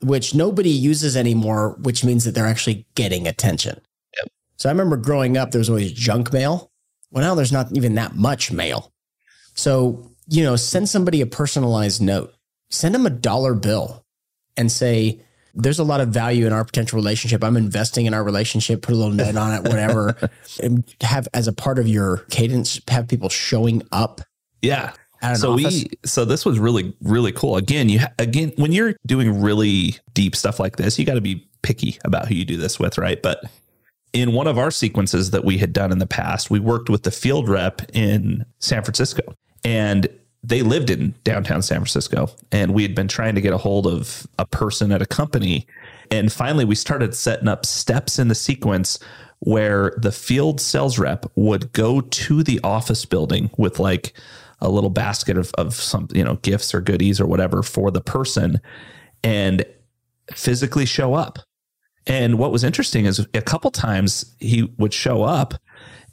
which 0.00 0.34
nobody 0.34 0.70
uses 0.70 1.16
anymore, 1.16 1.76
which 1.80 2.04
means 2.04 2.24
that 2.24 2.32
they're 2.34 2.46
actually 2.46 2.86
getting 2.94 3.26
attention. 3.26 3.80
Yep. 4.18 4.32
So 4.56 4.68
I 4.68 4.72
remember 4.72 4.96
growing 4.96 5.36
up, 5.36 5.50
there 5.50 5.58
was 5.58 5.70
always 5.70 5.92
junk 5.92 6.32
mail. 6.32 6.70
Well, 7.10 7.24
now 7.24 7.34
there's 7.34 7.52
not 7.52 7.68
even 7.74 7.94
that 7.94 8.14
much 8.14 8.52
mail. 8.52 8.92
So, 9.54 10.10
you 10.28 10.42
know, 10.44 10.56
send 10.56 10.88
somebody 10.88 11.20
a 11.20 11.26
personalized 11.26 12.02
note, 12.02 12.34
send 12.68 12.94
them 12.94 13.06
a 13.06 13.10
dollar 13.10 13.54
bill 13.54 14.04
and 14.56 14.70
say, 14.70 15.20
there's 15.56 15.78
a 15.78 15.84
lot 15.84 16.00
of 16.00 16.10
value 16.10 16.46
in 16.46 16.52
our 16.52 16.64
potential 16.64 16.96
relationship. 16.96 17.42
I'm 17.42 17.56
investing 17.56 18.06
in 18.06 18.14
our 18.14 18.22
relationship, 18.22 18.82
put 18.82 18.92
a 18.92 18.96
little 18.96 19.12
note 19.12 19.36
on 19.36 19.54
it, 19.54 19.62
whatever. 19.62 20.16
and 20.62 20.84
have 21.00 21.26
as 21.34 21.48
a 21.48 21.52
part 21.52 21.78
of 21.78 21.88
your 21.88 22.18
cadence, 22.30 22.80
have 22.88 23.08
people 23.08 23.28
showing 23.28 23.82
up. 23.90 24.20
Yeah. 24.62 24.92
So 25.34 25.54
office. 25.54 25.84
we 25.84 25.90
so 26.04 26.24
this 26.24 26.44
was 26.44 26.58
really 26.58 26.94
really 27.00 27.32
cool. 27.32 27.56
Again, 27.56 27.88
you 27.88 28.00
again 28.18 28.52
when 28.56 28.70
you're 28.70 28.94
doing 29.06 29.40
really 29.40 29.96
deep 30.12 30.36
stuff 30.36 30.60
like 30.60 30.76
this, 30.76 30.98
you 30.98 31.06
got 31.06 31.14
to 31.14 31.20
be 31.20 31.48
picky 31.62 31.98
about 32.04 32.28
who 32.28 32.34
you 32.34 32.44
do 32.44 32.56
this 32.56 32.78
with, 32.78 32.98
right? 32.98 33.20
But 33.20 33.42
in 34.12 34.32
one 34.32 34.46
of 34.46 34.58
our 34.58 34.70
sequences 34.70 35.30
that 35.30 35.44
we 35.44 35.58
had 35.58 35.72
done 35.72 35.90
in 35.90 35.98
the 35.98 36.06
past, 36.06 36.50
we 36.50 36.60
worked 36.60 36.90
with 36.90 37.02
the 37.02 37.10
field 37.10 37.48
rep 37.48 37.82
in 37.94 38.44
San 38.60 38.84
Francisco, 38.84 39.22
and 39.64 40.06
they 40.46 40.62
lived 40.62 40.90
in 40.90 41.12
downtown 41.24 41.60
San 41.60 41.78
Francisco, 41.78 42.30
and 42.52 42.72
we 42.72 42.82
had 42.82 42.94
been 42.94 43.08
trying 43.08 43.34
to 43.34 43.40
get 43.40 43.52
a 43.52 43.58
hold 43.58 43.86
of 43.86 44.26
a 44.38 44.46
person 44.46 44.92
at 44.92 45.02
a 45.02 45.06
company, 45.06 45.66
and 46.10 46.32
finally 46.32 46.64
we 46.64 46.76
started 46.76 47.14
setting 47.14 47.48
up 47.48 47.66
steps 47.66 48.18
in 48.18 48.28
the 48.28 48.34
sequence 48.34 48.98
where 49.40 49.92
the 49.98 50.12
field 50.12 50.60
sales 50.60 50.98
rep 50.98 51.26
would 51.34 51.72
go 51.72 52.00
to 52.00 52.42
the 52.42 52.60
office 52.62 53.04
building 53.04 53.50
with 53.58 53.78
like 53.78 54.12
a 54.60 54.70
little 54.70 54.88
basket 54.88 55.36
of, 55.36 55.52
of 55.58 55.74
some, 55.74 56.08
you 56.14 56.24
know, 56.24 56.36
gifts 56.36 56.72
or 56.72 56.80
goodies 56.80 57.20
or 57.20 57.26
whatever 57.26 57.62
for 57.62 57.90
the 57.90 58.00
person 58.00 58.60
and 59.22 59.64
physically 60.32 60.86
show 60.86 61.14
up. 61.14 61.40
And 62.06 62.38
what 62.38 62.52
was 62.52 62.64
interesting 62.64 63.04
is 63.04 63.26
a 63.34 63.42
couple 63.42 63.70
times 63.70 64.36
he 64.38 64.72
would 64.78 64.94
show 64.94 65.24
up 65.24 65.54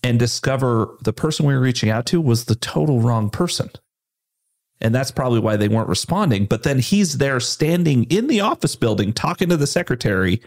and 0.04 0.20
discover 0.20 0.98
the 1.04 1.14
person 1.14 1.46
we 1.46 1.54
were 1.54 1.62
reaching 1.62 1.90
out 1.90 2.06
to 2.08 2.20
was 2.20 2.46
the 2.46 2.56
total 2.56 3.00
wrong 3.00 3.30
person. 3.30 3.70
And 4.82 4.94
that's 4.94 5.12
probably 5.12 5.40
why 5.40 5.56
they 5.56 5.70
weren't 5.70 5.88
responding. 5.88 6.46
But 6.46 6.64
then 6.64 6.80
he's 6.80 7.18
there 7.18 7.40
standing 7.40 8.04
in 8.06 8.28
the 8.28 8.42
office 8.42 8.76
building 8.76 9.14
talking 9.14 9.50
to 9.50 9.58
the 9.58 9.68
secretary. 9.68 10.42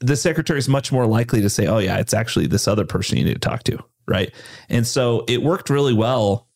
The 0.00 0.16
secretary 0.16 0.58
is 0.58 0.68
much 0.68 0.90
more 0.90 1.06
likely 1.06 1.42
to 1.42 1.50
say, 1.50 1.66
Oh, 1.66 1.78
yeah, 1.78 1.98
it's 1.98 2.14
actually 2.14 2.46
this 2.46 2.66
other 2.66 2.86
person 2.86 3.18
you 3.18 3.24
need 3.24 3.34
to 3.34 3.40
talk 3.40 3.64
to. 3.64 3.78
Right. 4.06 4.32
And 4.70 4.86
so 4.86 5.24
it 5.28 5.42
worked 5.42 5.68
really 5.68 5.92
well 5.92 6.48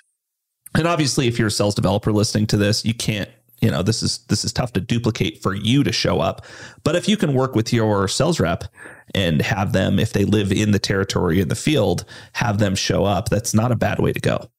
and 0.75 0.87
obviously, 0.87 1.29
if 1.29 1.39
you're 1.39 1.49
a 1.49 1.51
sales 1.51 1.75
developer 1.75 2.13
listening 2.13 2.47
to 2.49 2.57
this, 2.57 2.85
you 2.85 2.95
can't, 2.95 3.29
you 3.61 3.71
know, 3.71 3.83
this 3.83 4.03
is 4.03 4.19
this 4.29 4.45
is 4.45 4.53
tough 4.53 4.73
to 4.73 4.81
duplicate 4.81 5.43
for 5.43 5.55
you 5.55 5.85
to 5.85 5.93
show 5.93 6.21
up. 6.21 6.45
But 6.83 6.97
if 6.97 7.09
you 7.09 7.17
can 7.17 7.35
work 7.35 7.55
with 7.55 7.73
your 7.73 8.09
sales 8.09 8.41
rep 8.41 8.65
and 9.15 9.43
have 9.43 9.73
them, 9.73 9.99
if 9.99 10.13
they 10.13 10.25
live 10.25 10.51
in 10.51 10.71
the 10.71 10.79
territory 10.79 11.41
in 11.41 11.49
the 11.49 11.55
field, 11.55 12.05
have 12.33 12.59
them 12.59 12.75
show 12.75 13.05
up, 13.05 13.29
that's 13.29 13.55
not 13.55 13.71
a 13.71 13.77
bad 13.77 13.99
way 13.99 14.13
to 14.13 14.21
go. 14.21 14.51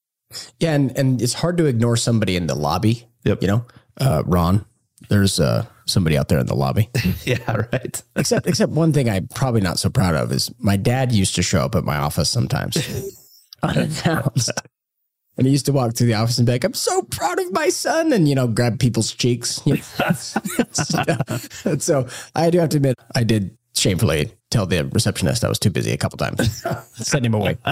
Yeah, 0.60 0.74
and, 0.74 0.96
and 0.98 1.22
it's 1.22 1.34
hard 1.34 1.58
to 1.58 1.66
ignore 1.66 1.98
somebody 1.98 2.36
in 2.36 2.48
the 2.48 2.56
lobby. 2.56 3.08
Yep. 3.24 3.42
You 3.42 3.48
know, 3.48 3.66
uh, 4.00 4.24
Ron, 4.26 4.66
there's 5.10 5.40
uh, 5.40 5.66
somebody 5.86 6.18
out 6.18 6.30
there 6.30 6.40
in 6.40 6.46
the 6.46 6.56
lobby. 6.56 6.90
yeah, 7.26 7.66
right. 7.72 8.02
except 8.16 8.48
except 8.48 8.72
one 8.72 8.94
thing 8.94 9.10
I'm 9.10 9.28
probably 9.28 9.62
not 9.62 9.80
so 9.80 9.90
proud 9.90 10.16
of 10.16 10.32
is 10.32 10.54
my 10.60 10.78
dad 10.78 11.12
used 11.12 11.36
to 11.36 11.42
show 11.42 11.62
up 11.62 11.76
at 11.76 11.84
my 11.84 11.98
office 11.98 12.30
sometimes 12.30 12.78
unannounced. 13.64 14.52
And 15.36 15.48
he 15.48 15.52
used 15.52 15.66
to 15.66 15.72
walk 15.72 15.96
through 15.96 16.08
the 16.08 16.14
office 16.14 16.38
and 16.38 16.46
be 16.46 16.52
like, 16.52 16.64
I'm 16.64 16.76
so 16.76 17.02
proud 17.04 17.40
of 17.40 17.52
my 17.52 17.70
son, 17.70 18.14
and 18.14 18.30
you 18.30 18.36
know, 18.36 18.48
grab 18.48 18.80
people's 18.80 19.12
cheeks. 19.12 19.62
You 19.66 19.78
know? 19.98 21.18
and 21.66 21.82
so 21.82 22.08
I 22.36 22.52
do 22.52 22.60
have 22.60 22.70
to 22.70 22.78
admit, 22.78 23.00
I 23.16 23.24
did 23.24 23.58
shamefully 23.74 24.32
tell 24.54 24.66
the 24.66 24.86
receptionist 24.86 25.44
I 25.44 25.50
was 25.50 25.60
too 25.60 25.70
busy 25.70 25.92
a 25.92 25.98
couple 25.98 26.18
times. 26.18 26.64
Send 26.96 27.26
him 27.26 27.34
away. 27.34 27.58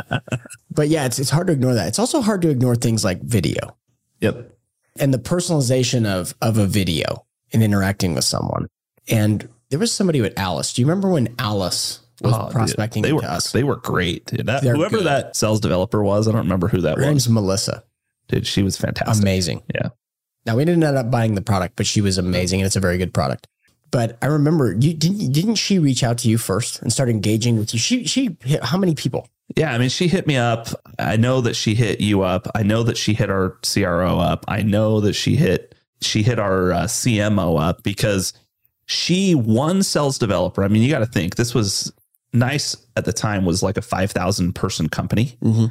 But 0.73 0.87
yeah, 0.89 1.05
it's 1.05 1.19
it's 1.19 1.29
hard 1.29 1.47
to 1.47 1.53
ignore 1.53 1.73
that. 1.73 1.87
It's 1.89 1.99
also 1.99 2.21
hard 2.21 2.41
to 2.43 2.49
ignore 2.49 2.75
things 2.75 3.03
like 3.03 3.21
video 3.21 3.77
Yep. 4.21 4.51
and 4.99 5.13
the 5.13 5.17
personalization 5.19 6.05
of 6.05 6.33
of 6.41 6.57
a 6.57 6.65
video 6.65 7.25
and 7.53 7.61
interacting 7.63 8.13
with 8.15 8.23
someone. 8.23 8.67
And 9.09 9.47
there 9.69 9.79
was 9.79 9.91
somebody 9.91 10.21
with 10.21 10.37
Alyce. 10.39 10.73
Do 10.73 10.81
you 10.81 10.87
remember 10.87 11.09
when 11.09 11.35
Alyce 11.39 11.99
was 12.21 12.33
Oh, 12.35 12.43
dude, 12.45 12.51
prospecting 12.53 13.03
they 13.03 13.11
were 13.13 13.23
us? 13.25 13.51
they 13.51 13.63
were 13.63 13.75
great. 13.77 14.25
Dude, 14.27 14.45
that- 14.45 14.63
whoever 14.63 14.97
good. 14.97 15.05
that 15.07 15.35
sales 15.35 15.59
developer 15.59 16.01
was, 16.03 16.27
I 16.27 16.31
don't 16.31 16.41
remember 16.43 16.67
who 16.69 16.81
that 16.81 16.97
Her 16.97 17.01
name's 17.03 17.27
was. 17.27 17.33
Melissa. 17.33 17.83
Dude, 18.29 18.47
she 18.47 18.63
was 18.63 18.77
fantastic. 18.77 19.21
Amazing. 19.21 19.63
Yeah. 19.75 19.89
Now 20.45 20.55
we 20.55 20.63
didn't 20.65 20.83
end 20.83 20.97
up 20.97 21.11
buying 21.11 21.35
the 21.35 21.41
product, 21.41 21.75
but 21.75 21.85
she 21.85 21.99
was 22.01 22.17
amazing 22.17 22.61
and 22.61 22.65
it's 22.67 22.75
a 22.77 22.79
very 22.79 22.97
good 22.97 23.13
product. 23.13 23.47
But 23.91 24.17
I 24.21 24.27
remember 24.27 24.71
you 24.73 24.93
didn't 24.93 25.31
didn't 25.33 25.55
she 25.55 25.77
reach 25.79 26.03
out 26.03 26.17
to 26.19 26.29
you 26.29 26.37
first 26.37 26.81
and 26.81 26.91
start 26.91 27.09
engaging 27.09 27.57
with 27.57 27.73
you? 27.73 27.79
She 27.79 28.05
she 28.05 28.37
hit 28.43 28.63
how 28.63 28.77
many 28.77 28.95
people? 28.95 29.27
Yeah, 29.57 29.73
I 29.73 29.77
mean, 29.77 29.89
she 29.89 30.07
hit 30.07 30.27
me 30.27 30.37
up. 30.37 30.69
I 30.97 31.17
know 31.17 31.41
that 31.41 31.57
she 31.57 31.75
hit 31.75 31.99
you 31.99 32.21
up. 32.21 32.47
I 32.55 32.63
know 32.63 32.83
that 32.83 32.95
she 32.97 33.13
hit 33.13 33.29
our 33.29 33.57
CRO 33.69 34.17
up. 34.17 34.45
I 34.47 34.61
know 34.63 35.01
that 35.01 35.13
she 35.13 35.35
hit 35.35 35.75
she 35.99 36.23
hit 36.23 36.39
our 36.39 36.71
uh, 36.71 36.83
CMO 36.85 37.61
up 37.61 37.83
because 37.83 38.31
she 38.85 39.35
one 39.35 39.83
sales 39.83 40.17
developer. 40.17 40.63
I 40.63 40.67
mean, 40.69 40.83
you 40.83 40.89
got 40.89 40.99
to 40.99 41.05
think 41.05 41.35
this 41.35 41.53
was 41.53 41.91
NICE 42.33 42.77
at 42.95 43.03
the 43.03 43.11
time 43.13 43.43
was 43.43 43.61
like 43.61 43.75
a 43.77 43.81
five 43.81 44.11
thousand 44.11 44.53
person 44.55 44.87
company, 44.87 45.37
Mhm. 45.43 45.69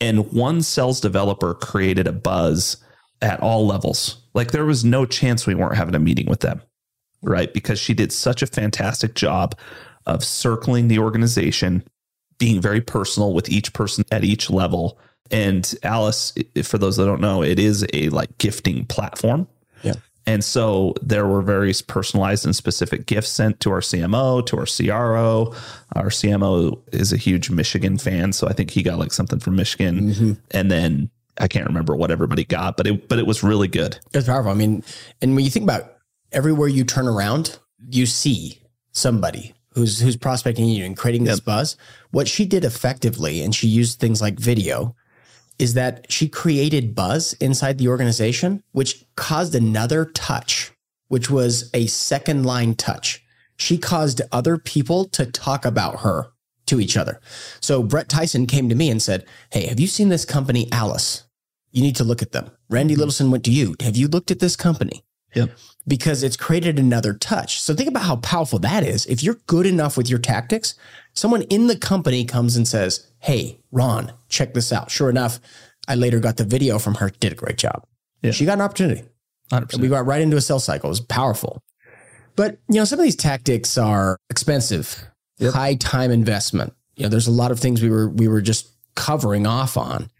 and 0.00 0.30
one 0.32 0.60
sales 0.60 1.00
developer 1.00 1.54
created 1.54 2.06
a 2.06 2.12
buzz 2.12 2.76
at 3.22 3.40
all 3.40 3.66
levels. 3.66 4.18
Like 4.34 4.52
there 4.52 4.66
was 4.66 4.84
no 4.84 5.06
chance 5.06 5.46
we 5.46 5.54
weren't 5.54 5.76
having 5.76 5.94
a 5.94 5.98
meeting 5.98 6.26
with 6.26 6.40
them, 6.40 6.60
right? 7.22 7.52
Because 7.52 7.78
she 7.78 7.94
did 7.94 8.12
such 8.12 8.42
a 8.42 8.46
fantastic 8.46 9.14
job 9.14 9.56
of 10.06 10.24
circling 10.24 10.88
the 10.88 10.98
organization 10.98 11.84
being 12.38 12.60
very 12.60 12.80
personal 12.80 13.32
with 13.32 13.48
each 13.48 13.72
person 13.72 14.04
at 14.10 14.24
each 14.24 14.50
level. 14.50 14.98
And 15.30 15.74
Alyce, 15.84 16.34
for 16.64 16.78
those 16.78 16.96
that 16.96 17.06
don't 17.06 17.20
know, 17.20 17.42
it 17.42 17.58
is 17.58 17.86
a 17.92 18.08
like 18.08 18.36
gifting 18.38 18.84
platform. 18.86 19.46
Yeah. 19.82 19.94
And 20.26 20.44
so 20.44 20.94
there 21.02 21.26
were 21.26 21.42
various 21.42 21.82
personalized 21.82 22.44
and 22.44 22.54
specific 22.54 23.06
gifts 23.06 23.28
sent 23.28 23.60
to 23.60 23.70
our 23.70 23.80
CMO, 23.80 24.44
to 24.46 24.58
our 24.58 24.66
CRO. 24.66 25.54
Our 25.94 26.10
CMO 26.10 26.80
is 26.92 27.12
a 27.12 27.16
huge 27.16 27.50
Michigan 27.50 27.98
fan, 27.98 28.32
so 28.32 28.46
I 28.48 28.52
think 28.52 28.70
he 28.70 28.82
got 28.82 28.98
like 28.98 29.12
something 29.12 29.40
from 29.40 29.56
Michigan. 29.56 30.12
Mm-hmm. 30.12 30.32
And 30.52 30.70
then 30.70 31.10
I 31.38 31.48
can't 31.48 31.66
remember 31.66 31.96
what 31.96 32.10
everybody 32.10 32.44
got, 32.44 32.76
but 32.76 32.86
it 32.86 33.08
but 33.08 33.18
it 33.18 33.26
was 33.26 33.42
really 33.42 33.68
good. 33.68 33.98
It's 34.12 34.26
powerful. 34.26 34.52
I 34.52 34.54
mean, 34.54 34.84
and 35.20 35.34
when 35.34 35.44
you 35.44 35.50
think 35.50 35.64
about 35.64 35.91
everywhere 36.32 36.68
you 36.68 36.84
turn 36.84 37.08
around, 37.08 37.58
you 37.88 38.06
see 38.06 38.60
somebody 38.92 39.54
who's 39.74 40.00
who's 40.00 40.16
prospecting 40.16 40.68
you 40.68 40.84
and 40.84 40.96
creating 40.96 41.24
this 41.24 41.40
buzz. 41.40 41.76
What 42.10 42.28
she 42.28 42.44
did 42.44 42.64
effectively, 42.64 43.42
and 43.42 43.54
she 43.54 43.66
used 43.66 43.98
things 43.98 44.20
like 44.20 44.38
video, 44.38 44.94
is 45.58 45.74
that 45.74 46.10
she 46.10 46.28
created 46.28 46.94
buzz 46.94 47.32
inside 47.34 47.78
the 47.78 47.88
organization, 47.88 48.62
which 48.72 49.04
caused 49.16 49.54
another 49.54 50.06
touch, 50.06 50.72
which 51.08 51.30
was 51.30 51.70
a 51.74 51.86
second 51.86 52.44
line 52.44 52.74
touch. 52.74 53.24
She 53.56 53.78
caused 53.78 54.20
other 54.32 54.58
people 54.58 55.04
to 55.10 55.26
talk 55.26 55.64
about 55.64 56.00
her 56.00 56.32
to 56.66 56.80
each 56.80 56.96
other. 56.96 57.20
So 57.60 57.82
Brett 57.82 58.08
Tyson 58.08 58.46
came 58.46 58.68
to 58.68 58.74
me 58.74 58.90
and 58.90 59.00
said, 59.00 59.26
Hey, 59.50 59.66
have 59.66 59.80
you 59.80 59.86
seen 59.86 60.08
this 60.08 60.24
company, 60.24 60.70
Alyce? 60.72 61.24
You 61.70 61.82
need 61.82 61.96
to 61.96 62.04
look 62.04 62.22
at 62.22 62.32
them. 62.32 62.50
Randy 62.68 62.94
mm-hmm. 62.94 63.04
Littleson 63.04 63.30
went 63.30 63.44
to 63.44 63.50
you. 63.50 63.74
Have 63.80 63.96
you 63.96 64.08
looked 64.08 64.30
at 64.30 64.40
this 64.40 64.56
company? 64.56 65.04
Yep. 65.34 65.50
Because 65.86 66.22
it's 66.22 66.36
created 66.36 66.78
another 66.78 67.14
touch. 67.14 67.60
So 67.60 67.74
think 67.74 67.88
about 67.88 68.04
how 68.04 68.16
powerful 68.16 68.58
that 68.60 68.84
is. 68.84 69.06
If 69.06 69.22
you're 69.22 69.40
good 69.46 69.66
enough 69.66 69.96
with 69.96 70.08
your 70.08 70.18
tactics, 70.18 70.74
someone 71.14 71.42
in 71.42 71.66
the 71.66 71.76
company 71.76 72.24
comes 72.24 72.56
and 72.56 72.68
says, 72.68 73.08
Hey, 73.18 73.58
Ron, 73.70 74.12
check 74.28 74.54
this 74.54 74.72
out. 74.72 74.90
Sure 74.90 75.10
enough, 75.10 75.40
I 75.88 75.94
later 75.94 76.20
got 76.20 76.36
the 76.36 76.44
video 76.44 76.78
from 76.78 76.96
her, 76.96 77.10
did 77.10 77.32
a 77.32 77.36
great 77.36 77.56
job. 77.58 77.84
Yeah. 78.22 78.30
She 78.32 78.44
got 78.44 78.54
an 78.54 78.60
opportunity. 78.60 79.02
100%. 79.50 79.80
We 79.80 79.88
got 79.88 80.06
right 80.06 80.20
into 80.20 80.36
a 80.36 80.40
sales 80.40 80.64
cycle. 80.64 80.88
It 80.88 80.92
was 80.92 81.00
powerful. 81.00 81.62
But 82.36 82.58
you 82.68 82.76
know, 82.76 82.84
some 82.84 82.98
of 82.98 83.04
these 83.04 83.16
tactics 83.16 83.76
are 83.76 84.16
expensive, 84.30 85.04
Yep. 85.38 85.54
high 85.54 85.74
time 85.74 86.10
investment. 86.10 86.72
You 86.96 87.04
know, 87.04 87.08
there's 87.08 87.26
a 87.26 87.32
lot 87.32 87.50
of 87.50 87.58
things 87.58 87.82
we 87.82 87.90
were 87.90 88.08
we 88.08 88.28
were 88.28 88.40
just 88.40 88.68
covering 88.94 89.46
off 89.46 89.76
on. 89.76 90.10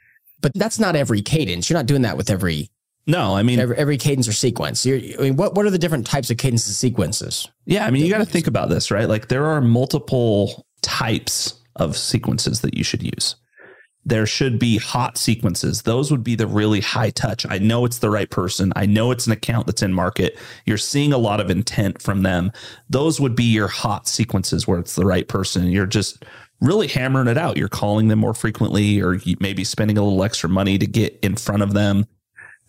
But 0.41 0.53
that's 0.55 0.79
not 0.81 0.97
every 0.97 1.23
cadence. 1.23 1.71
You're 1.71 1.79
not 1.79 1.87
doing 1.87 2.03
that 2.03 2.17
with 2.17 2.29
every 2.29 2.69
no, 3.07 3.35
I 3.35 3.43
mean, 3.43 3.59
every, 3.59 3.77
every 3.77 3.97
cadence 3.97 4.29
or 4.29 4.33
sequence. 4.33 4.87
You're, 4.87 4.99
I 5.19 5.23
mean, 5.23 5.37
what 5.37 5.55
what 5.55 5.67
are 5.67 5.71
the 5.71 5.79
different 5.79 6.07
types 6.07 6.31
of 6.31 6.37
cadences 6.37 6.69
and 6.69 6.77
sequences? 6.77 7.49
Yeah, 7.67 7.87
I 7.87 7.91
mean, 7.91 8.05
you 8.05 8.11
got 8.11 8.19
to 8.19 8.25
think 8.25 8.47
about 8.47 8.69
this, 8.69 8.91
right? 8.91 9.09
Like 9.09 9.29
there 9.29 9.47
are 9.47 9.61
multiple 9.61 10.67
types 10.83 11.61
of 11.77 11.97
sequences 11.97 12.61
that 12.61 12.77
you 12.77 12.85
should 12.85 13.03
use. 13.03 13.37
There 14.05 14.27
should 14.27 14.59
be 14.59 14.79
hot 14.79 15.17
sequences. 15.17 15.83
Those 15.83 16.11
would 16.11 16.25
be 16.25 16.35
the 16.35 16.47
really 16.47 16.81
high 16.81 17.11
touch. 17.11 17.47
I 17.49 17.59
know 17.59 17.85
it's 17.85 18.01
the 18.01 18.11
right 18.11 18.29
person. 18.29 18.73
I 18.75 18.85
know 18.85 19.13
it's 19.13 19.27
an 19.27 19.33
account 19.33 19.67
that's 19.67 19.83
in 19.83 19.93
market. 19.93 20.37
You're 20.67 20.77
seeing 20.77 21.13
a 21.13 21.19
lot 21.19 21.41
of 21.41 21.51
intent 21.51 22.03
from 22.03 22.23
them. 22.23 22.51
Those 22.91 23.21
would 23.21 23.37
be 23.37 23.45
your 23.45 23.69
hot 23.69 24.09
sequences 24.09 24.67
where 24.67 24.81
it's 24.81 24.97
the 24.97 25.07
right 25.07 25.29
person. 25.29 25.71
You're 25.71 25.87
just 25.87 26.25
really 26.61 26.89
hammering 26.89 27.29
it 27.29 27.39
out. 27.39 27.57
You're 27.57 27.69
calling 27.69 28.09
them 28.09 28.19
more 28.19 28.35
frequently 28.35 29.01
or 29.01 29.21
maybe 29.39 29.63
spending 29.63 29.99
a 29.99 30.03
little 30.03 30.25
extra 30.25 30.49
money 30.49 30.79
to 30.79 30.87
get 30.87 31.19
in 31.23 31.37
front 31.37 31.63
of 31.63 31.73
them. 31.73 32.07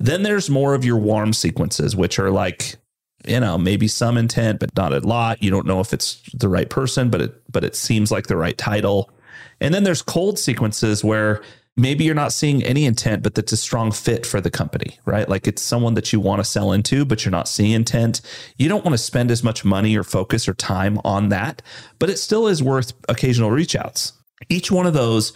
Then 0.03 0.23
there's 0.23 0.49
more 0.49 0.73
of 0.73 0.83
your 0.83 0.97
warm 0.97 1.31
sequences, 1.31 1.95
which 1.95 2.19
are 2.19 2.29
like 2.29 2.75
you 3.25 3.39
know, 3.39 3.57
maybe 3.57 3.87
some 3.87 4.17
intent, 4.17 4.59
but 4.59 4.75
not 4.75 4.91
a 4.91 4.99
lot. 4.99 5.41
You 5.41 5.49
don't 5.49 5.65
know 5.65 5.79
if 5.79 5.93
it's 5.93 6.21
the 6.33 6.49
right 6.49 6.69
person, 6.69 7.09
but 7.09 7.21
it 7.21 7.51
but 7.51 7.63
it 7.63 7.73
seems 7.73 8.11
like 8.11 8.27
the 8.27 8.35
right 8.35 8.57
title. 8.57 9.09
And 9.61 9.73
then 9.73 9.85
there's 9.85 10.01
cold 10.01 10.37
sequences 10.37 11.05
where 11.05 11.41
maybe 11.77 12.03
you're 12.03 12.15
not 12.15 12.33
seeing 12.33 12.61
any 12.63 12.83
intent, 12.83 13.23
but 13.23 13.33
that's 13.33 13.53
a 13.53 13.57
strong 13.57 13.93
fit 13.93 14.25
for 14.25 14.41
the 14.41 14.51
company, 14.51 14.99
right? 15.05 15.29
Like 15.29 15.47
it's 15.47 15.61
someone 15.61 15.93
that 15.93 16.11
you 16.11 16.19
want 16.19 16.41
to 16.41 16.43
sell 16.43 16.73
into, 16.73 17.05
but 17.05 17.23
you're 17.23 17.31
not 17.31 17.47
seeing 17.47 17.71
intent. 17.71 18.19
You 18.57 18.67
don't 18.67 18.83
want 18.83 18.93
to 18.93 18.97
spend 18.97 19.31
as 19.31 19.41
much 19.41 19.63
money 19.63 19.95
or 19.95 20.03
focus 20.03 20.49
or 20.49 20.53
time 20.53 20.99
on 21.05 21.29
that, 21.29 21.61
but 21.99 22.09
it 22.09 22.19
still 22.19 22.47
is 22.47 22.61
worth 22.61 22.91
occasional 23.07 23.51
reach 23.51 23.73
outs. 23.73 24.11
Each 24.49 24.69
one 24.69 24.85
of 24.85 24.93
those 24.93 25.31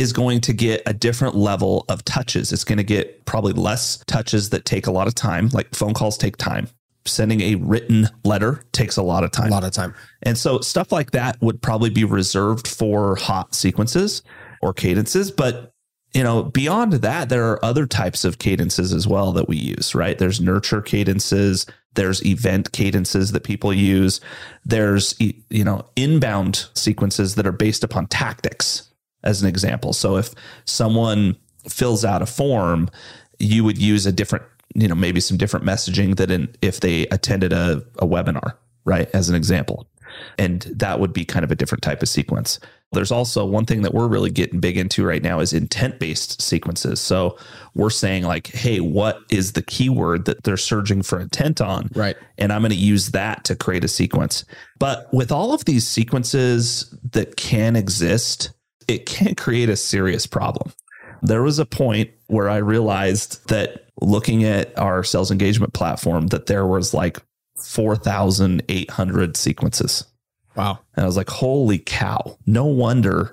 is 0.00 0.14
going 0.14 0.40
to 0.40 0.54
get 0.54 0.82
a 0.86 0.94
different 0.94 1.36
level 1.36 1.84
of 1.90 2.02
touches. 2.06 2.52
It's 2.52 2.64
going 2.64 2.78
to 2.78 2.84
get 2.84 3.26
probably 3.26 3.52
less 3.52 3.98
touches 4.06 4.48
that 4.48 4.64
take 4.64 4.86
a 4.86 4.90
lot 4.90 5.06
of 5.06 5.14
time, 5.14 5.50
like 5.52 5.74
phone 5.74 5.92
calls 5.92 6.16
take 6.16 6.38
time. 6.38 6.68
Sending 7.04 7.42
a 7.42 7.56
written 7.56 8.08
letter 8.24 8.64
takes 8.72 8.96
a 8.96 9.02
lot 9.02 9.24
of 9.24 9.30
time. 9.30 9.48
A 9.48 9.50
lot 9.50 9.64
of 9.64 9.72
time. 9.72 9.94
And 10.22 10.38
so 10.38 10.60
stuff 10.60 10.90
like 10.90 11.10
that 11.10 11.40
would 11.42 11.60
probably 11.60 11.90
be 11.90 12.04
reserved 12.04 12.66
for 12.66 13.16
hot 13.16 13.54
sequences 13.54 14.22
or 14.62 14.72
cadences. 14.72 15.30
But, 15.30 15.74
you 16.14 16.22
know, 16.22 16.44
beyond 16.44 16.94
that, 16.94 17.28
there 17.28 17.50
are 17.50 17.62
other 17.62 17.86
types 17.86 18.24
of 18.24 18.38
cadences 18.38 18.94
as 18.94 19.06
well 19.06 19.32
that 19.32 19.48
we 19.48 19.58
use, 19.58 19.94
right? 19.94 20.18
There's 20.18 20.40
nurture 20.40 20.80
cadences, 20.80 21.66
there's 21.94 22.24
event 22.24 22.72
cadences 22.72 23.32
that 23.32 23.44
people 23.44 23.72
use, 23.72 24.20
there's, 24.64 25.14
you 25.18 25.64
know, 25.64 25.86
inbound 25.96 26.68
sequences 26.74 27.34
that 27.34 27.46
are 27.46 27.52
based 27.52 27.84
upon 27.84 28.06
tactics, 28.06 28.89
as 29.22 29.42
an 29.42 29.48
example. 29.48 29.92
So 29.92 30.16
if 30.16 30.34
someone 30.64 31.36
fills 31.68 32.04
out 32.04 32.22
a 32.22 32.26
form, 32.26 32.90
you 33.38 33.64
would 33.64 33.78
use 33.78 34.06
a 34.06 34.12
different 34.12 34.44
you 34.74 34.88
know 34.88 34.94
maybe 34.94 35.20
some 35.20 35.36
different 35.36 35.66
messaging 35.66 36.16
than 36.16 36.54
if 36.62 36.80
they 36.80 37.06
attended 37.08 37.52
a, 37.52 37.82
a 37.98 38.06
webinar 38.06 38.54
right 38.84 39.08
as 39.14 39.28
an 39.28 39.34
example. 39.34 39.86
And 40.38 40.62
that 40.62 40.98
would 40.98 41.12
be 41.12 41.24
kind 41.24 41.44
of 41.44 41.52
a 41.52 41.54
different 41.54 41.82
type 41.82 42.02
of 42.02 42.08
sequence. 42.08 42.58
There's 42.92 43.12
also 43.12 43.46
one 43.46 43.66
thing 43.66 43.82
that 43.82 43.94
we're 43.94 44.08
really 44.08 44.30
getting 44.30 44.58
big 44.58 44.76
into 44.76 45.06
right 45.06 45.22
now 45.22 45.38
is 45.38 45.52
intent 45.52 46.00
based 46.00 46.42
sequences. 46.42 46.98
So 46.98 47.38
we're 47.74 47.90
saying 47.90 48.24
like 48.24 48.48
hey 48.48 48.80
what 48.80 49.20
is 49.30 49.52
the 49.52 49.62
keyword 49.62 50.24
that 50.26 50.42
they're 50.42 50.56
searching 50.56 51.02
for 51.02 51.20
intent 51.20 51.60
on? 51.60 51.90
Right. 51.94 52.16
And 52.38 52.52
i'm 52.52 52.62
going 52.62 52.70
to 52.70 52.76
use 52.76 53.10
that 53.10 53.44
to 53.44 53.56
create 53.56 53.84
a 53.84 53.88
sequence. 53.88 54.44
But 54.78 55.12
with 55.12 55.30
all 55.30 55.52
of 55.52 55.64
these 55.64 55.86
sequences 55.86 56.94
that 57.12 57.36
can 57.36 57.76
exist 57.76 58.50
it 58.90 59.06
can 59.06 59.34
create 59.34 59.68
a 59.68 59.76
serious 59.76 60.26
problem 60.26 60.72
there 61.22 61.42
was 61.42 61.58
a 61.58 61.66
point 61.66 62.10
where 62.26 62.48
I 62.48 62.56
realized 62.56 63.48
that 63.48 63.86
looking 64.00 64.44
at 64.44 64.76
our 64.78 65.04
sales 65.04 65.30
engagement 65.30 65.72
platform, 65.72 66.28
that 66.28 66.46
there 66.46 66.66
was 66.66 66.94
like 66.94 67.18
4,800 67.56 69.36
sequences. 69.36 70.04
Wow. 70.56 70.80
And 70.96 71.04
I 71.04 71.06
was 71.06 71.16
like, 71.16 71.28
holy 71.28 71.78
cow. 71.78 72.38
No 72.46 72.64
wonder 72.64 73.32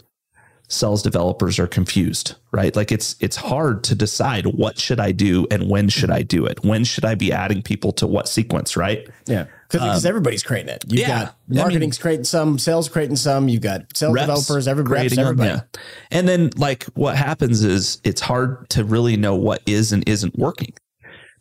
sales 0.69 1.01
developers 1.01 1.59
are 1.59 1.67
confused, 1.67 2.35
right? 2.51 2.75
Like 2.75 2.91
it's 2.91 3.15
it's 3.21 3.37
hard 3.37 3.85
to 3.85 3.95
decide 3.95 4.45
what 4.47 4.77
should 4.77 4.99
I 4.99 5.13
do 5.13 5.47
and 5.49 5.69
when 5.69 5.87
should 5.87 6.11
I 6.11 6.23
do 6.23 6.45
it? 6.45 6.63
When 6.63 6.83
should 6.83 7.05
I 7.05 7.15
be 7.15 7.31
adding 7.31 7.61
people 7.61 7.93
to 7.93 8.07
what 8.07 8.27
sequence, 8.27 8.75
right? 8.75 9.07
Yeah. 9.25 9.45
Because 9.69 10.05
um, 10.05 10.09
everybody's 10.09 10.43
creating 10.43 10.69
it. 10.69 10.85
You've 10.87 11.01
yeah, 11.01 11.25
got 11.25 11.35
marketing's 11.49 11.97
I 11.97 11.99
mean, 11.99 12.01
creating 12.01 12.23
some, 12.23 12.57
sales 12.57 12.87
creating 12.87 13.17
some, 13.17 13.49
you've 13.49 13.61
got 13.61 13.97
sales 13.97 14.15
developers, 14.15 14.67
every 14.67 14.83
reps, 14.83 15.17
everybody. 15.17 15.49
Them, 15.49 15.61
yeah. 15.73 15.79
And 16.11 16.27
then 16.27 16.51
like 16.55 16.83
what 16.95 17.17
happens 17.17 17.63
is 17.63 17.99
it's 18.03 18.21
hard 18.21 18.69
to 18.69 18.85
really 18.85 19.17
know 19.17 19.35
what 19.35 19.61
is 19.65 19.91
and 19.91 20.07
isn't 20.07 20.37
working 20.37 20.73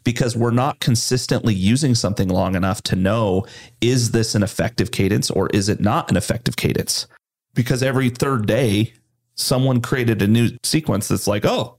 because 0.07 0.37
we're 0.37 0.53
not 0.53 0.79
consistently 0.81 1.53
using 1.53 1.95
something 1.95 2.29
long 2.29 2.55
enough 2.55 2.81
to 2.81 2.97
know 2.97 3.45
is 3.81 4.13
this 4.13 4.35
an 4.35 4.43
effective 4.43 4.93
cadence 4.93 5.31
or 5.31 5.49
is 5.49 5.69
it 5.69 5.81
not 5.81 6.09
an 6.11 6.17
effective 6.17 6.57
cadence? 6.57 7.07
Because 7.55 7.83
every 7.83 8.09
third 8.11 8.47
day 8.47 8.93
someone 9.37 9.81
created 9.81 10.23
a 10.23 10.27
new 10.27 10.51
sequence 10.63 11.09
that's 11.09 11.27
like, 11.27 11.45
oh, 11.45 11.79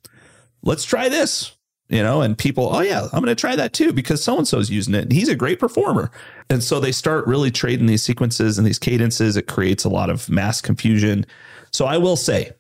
let's 0.62 0.86
try 0.86 1.10
this. 1.10 1.57
You 1.90 2.04
know, 2.04 2.22
and 2.22 2.38
people, 2.38 2.76
oh 2.76 2.82
yeah, 2.82 3.04
I'm 3.14 3.24
going 3.24 3.28
to 3.28 3.36
try 3.36 3.56
that 3.56 3.72
too 3.72 3.94
because 3.94 4.22
so 4.22 4.38
and 4.38 4.46
so's 4.46 4.70
using 4.70 4.94
it. 4.94 5.04
And 5.04 5.12
he's 5.12 5.30
a 5.30 5.36
great 5.36 5.58
performer. 5.58 6.12
And 6.50 6.62
so 6.62 6.82
they 6.82 6.92
start 6.92 7.26
really 7.28 7.50
trading 7.50 7.86
these 7.86 8.04
sequences 8.04 8.58
and 8.58 8.68
these 8.68 8.80
cadences. 8.80 9.38
It 9.38 9.48
creates 9.48 9.86
a 9.86 9.90
lot 9.90 10.10
of 10.10 10.30
mass 10.30 10.60
confusion. 10.60 11.26
So 11.72 11.86
I 11.86 11.98
will 11.98 12.18
say 12.18 12.52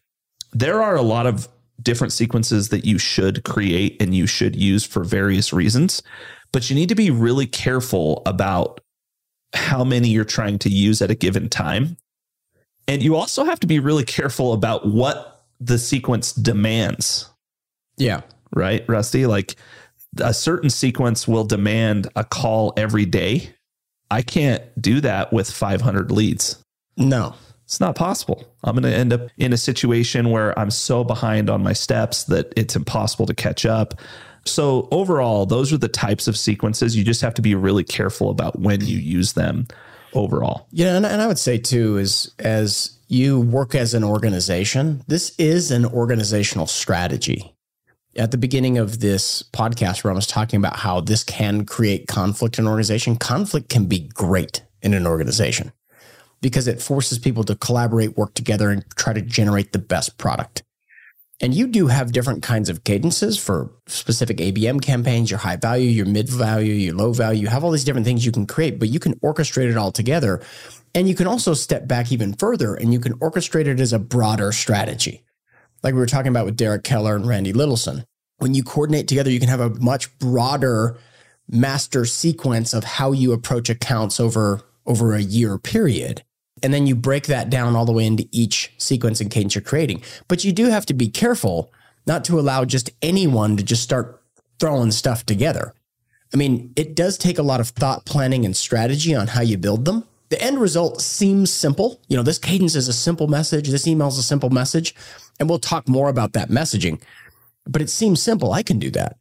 there 0.53 0.81
are 0.81 0.95
a 0.95 1.01
lot 1.01 1.25
of 1.25 1.49
different 1.81 2.13
sequences 2.13 2.69
that 2.69 2.85
you 2.85 2.97
should 2.97 3.43
create 3.43 4.01
and 4.01 4.15
you 4.15 4.27
should 4.27 4.55
use 4.55 4.85
for 4.85 5.03
various 5.03 5.51
reasons, 5.51 6.01
but 6.53 6.69
you 6.69 6.75
need 6.75 6.89
to 6.89 6.95
be 6.95 7.11
really 7.11 7.47
careful 7.47 8.21
about 8.25 8.79
how 9.53 9.83
many 9.83 10.07
you're 10.07 10.23
trying 10.23 10.57
to 10.59 10.69
use 10.69 11.01
at 11.01 11.11
a 11.11 11.15
given 11.15 11.49
time 11.49 11.97
and 12.87 13.03
you 13.03 13.15
also 13.15 13.43
have 13.43 13.59
to 13.59 13.67
be 13.67 13.79
really 13.79 14.05
careful 14.05 14.53
about 14.53 14.87
what 14.87 15.45
the 15.59 15.77
sequence 15.77 16.31
demands. 16.31 17.29
Yeah. 17.97 18.21
Right, 18.55 18.83
Rusty? 18.87 19.25
Like 19.25 19.55
a 20.19 20.33
certain 20.33 20.69
sequence 20.69 21.27
will 21.27 21.43
demand 21.43 22.07
a 22.15 22.23
call 22.23 22.73
every 22.77 23.05
day. 23.05 23.53
I 24.09 24.21
can't 24.21 24.63
do 24.81 25.01
that 25.01 25.33
with 25.33 25.51
500 25.51 26.11
leads. 26.11 26.63
No. 26.95 27.35
It's 27.65 27.81
not 27.81 27.97
possible. 27.97 28.45
I'm 28.63 28.75
going 28.75 28.89
to 28.89 28.97
end 28.97 29.11
up 29.11 29.27
in 29.37 29.51
a 29.51 29.57
situation 29.57 30.29
where 30.29 30.57
I'm 30.57 30.71
so 30.71 31.03
behind 31.03 31.49
on 31.49 31.61
my 31.61 31.73
steps 31.73 32.23
that 32.25 32.53
it's 32.55 32.77
impossible 32.77 33.25
to 33.25 33.33
catch 33.33 33.65
up. 33.65 33.95
So, 34.45 34.87
overall, 34.91 35.45
those 35.45 35.73
are 35.73 35.77
the 35.77 35.89
types 35.89 36.29
of 36.29 36.37
sequences 36.37 36.95
you 36.95 37.03
just 37.03 37.19
have 37.19 37.33
to 37.33 37.41
be 37.41 37.55
really 37.55 37.83
careful 37.83 38.29
about 38.29 38.57
when 38.57 38.85
you 38.85 38.97
use 38.97 39.33
them 39.33 39.67
overall. 40.13 40.67
Yeah, 40.71 40.95
and, 40.95 41.05
and 41.05 41.21
I 41.21 41.27
would 41.27 41.39
say 41.39 41.57
too 41.57 41.97
is 41.97 42.31
as 42.39 42.97
you 43.09 43.41
work 43.41 43.75
as 43.75 43.93
an 43.93 44.05
organization, 44.05 45.03
this 45.07 45.35
is 45.37 45.69
an 45.69 45.85
organizational 45.85 46.67
strategy. 46.67 47.53
At 48.17 48.31
the 48.31 48.37
beginning 48.37 48.79
of 48.79 48.99
this 48.99 49.43
podcast, 49.43 50.03
where 50.03 50.11
I 50.11 50.15
was 50.15 50.25
talking 50.25 50.57
about 50.57 50.77
how 50.77 51.01
this 51.01 51.23
can 51.23 51.65
create 51.65 52.07
conflict 52.07 52.57
in 52.57 52.65
an 52.65 52.69
organization, 52.69 53.15
conflict 53.15 53.69
can 53.69 53.85
be 53.85 54.09
great 54.09 54.63
in 54.81 54.95
an 54.95 55.05
organization 55.05 55.71
because 56.41 56.67
it 56.67 56.81
forces 56.81 57.19
people 57.19 57.43
to 57.43 57.55
collaborate, 57.55 58.17
work 58.17 58.33
together, 58.33 58.71
and 58.71 58.83
try 58.95 59.13
to 59.13 59.21
generate 59.21 59.71
the 59.71 59.79
best 59.79 60.17
product. 60.17 60.63
And 61.39 61.53
you 61.53 61.67
do 61.67 61.87
have 61.87 62.11
different 62.11 62.41
kinds 62.41 62.69
of 62.69 62.83
cadences 62.83 63.37
for 63.37 63.71
specific 63.85 64.37
ABM 64.37 64.81
campaigns, 64.81 65.29
your 65.29 65.39
high 65.39 65.57
value, 65.57 65.89
your 65.89 66.07
mid 66.07 66.27
value, 66.27 66.73
your 66.73 66.95
low 66.95 67.13
value. 67.13 67.41
You 67.41 67.47
have 67.49 67.63
all 67.63 67.69
these 67.69 67.83
different 67.83 68.07
things 68.07 68.25
you 68.25 68.31
can 68.31 68.47
create, 68.47 68.79
but 68.79 68.89
you 68.89 68.99
can 68.99 69.13
orchestrate 69.19 69.69
it 69.69 69.77
all 69.77 69.91
together. 69.91 70.41
And 70.95 71.07
you 71.07 71.13
can 71.13 71.27
also 71.27 71.53
step 71.53 71.87
back 71.87 72.11
even 72.11 72.33
further 72.33 72.73
and 72.73 72.91
you 72.91 72.99
can 72.99 73.13
orchestrate 73.19 73.67
it 73.67 73.79
as 73.79 73.93
a 73.93 73.99
broader 73.99 74.51
strategy. 74.51 75.23
Like 75.83 75.93
we 75.93 75.99
were 75.99 76.05
talking 76.05 76.29
about 76.29 76.45
with 76.45 76.57
Derek 76.57 76.83
Keller 76.83 77.15
and 77.15 77.27
Randy 77.27 77.53
Littleson. 77.53 78.05
When 78.37 78.53
you 78.53 78.63
coordinate 78.63 79.07
together, 79.07 79.31
you 79.31 79.39
can 79.39 79.49
have 79.49 79.59
a 79.59 79.69
much 79.69 80.17
broader 80.19 80.97
master 81.49 82.05
sequence 82.05 82.73
of 82.73 82.83
how 82.83 83.11
you 83.11 83.31
approach 83.31 83.69
accounts 83.69 84.19
over, 84.19 84.61
over 84.85 85.13
a 85.13 85.21
year 85.21 85.57
period. 85.57 86.23
And 86.63 86.73
then 86.73 86.87
you 86.87 86.95
break 86.95 87.27
that 87.27 87.49
down 87.49 87.75
all 87.75 87.85
the 87.85 87.91
way 87.91 88.05
into 88.05 88.27
each 88.31 88.73
sequence 88.77 89.21
and 89.21 89.29
cadence 89.29 89.55
you're 89.55 89.61
creating. 89.61 90.01
But 90.27 90.43
you 90.43 90.51
do 90.51 90.65
have 90.65 90.85
to 90.87 90.93
be 90.93 91.07
careful 91.07 91.71
not 92.05 92.23
to 92.25 92.39
allow 92.39 92.65
just 92.65 92.89
anyone 93.01 93.57
to 93.57 93.63
just 93.63 93.83
start 93.83 94.21
throwing 94.59 94.91
stuff 94.91 95.25
together. 95.25 95.73
I 96.33 96.37
mean, 96.37 96.73
it 96.75 96.95
does 96.95 97.17
take 97.17 97.37
a 97.37 97.43
lot 97.43 97.59
of 97.59 97.69
thought 97.69 98.05
planning 98.05 98.45
and 98.45 98.55
strategy 98.55 99.15
on 99.15 99.27
how 99.27 99.41
you 99.41 99.57
build 99.57 99.85
them. 99.85 100.03
The 100.29 100.41
end 100.41 100.59
result 100.59 101.01
seems 101.01 101.53
simple. 101.53 102.01
You 102.07 102.17
know, 102.17 102.23
this 102.23 102.39
cadence 102.39 102.75
is 102.75 102.87
a 102.87 102.93
simple 102.93 103.27
message. 103.27 103.69
This 103.69 103.87
email 103.87 104.07
is 104.07 104.17
a 104.17 104.23
simple 104.23 104.49
message. 104.49 104.93
And 105.39 105.49
we'll 105.49 105.59
talk 105.59 105.87
more 105.87 106.09
about 106.09 106.33
that 106.33 106.49
messaging. 106.49 107.01
But 107.65 107.81
it 107.81 107.89
seems 107.89 108.21
simple. 108.21 108.51
I 108.51 108.63
can 108.63 108.79
do 108.79 108.89
that. 108.91 109.17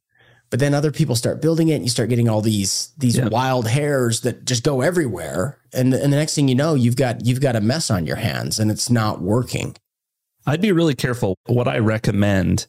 But 0.51 0.61
then 0.61 0.75
other 0.75 0.93
people 0.93 1.17
start 1.17 1.43
building 1.43 1.69
it 1.69 1.75
and 1.75 1.85
you 1.85 1.91
start 1.91 2.09
getting 2.09 2.29
all 2.29 2.41
these 2.41 2.93
these 2.97 3.17
yeah. 3.17 3.29
wild 3.29 3.67
hairs 3.67 4.21
that 4.21 4.45
just 4.45 4.63
go 4.63 4.81
everywhere. 4.81 5.59
And, 5.73 5.93
and 5.93 6.13
the 6.13 6.17
next 6.17 6.35
thing 6.35 6.49
you 6.49 6.55
know, 6.55 6.75
you've 6.75 6.97
got 6.97 7.27
you've 7.27 7.41
got 7.41 7.57
a 7.57 7.61
mess 7.61 7.91
on 7.91 8.07
your 8.07 8.17
hands 8.17 8.61
and 8.61 8.71
it's 8.71 8.89
not 8.89 9.21
working. 9.21 9.77
I'd 10.47 10.61
be 10.61 10.71
really 10.71 10.95
careful. 10.95 11.37
What 11.47 11.67
I 11.67 11.79
recommend 11.79 12.69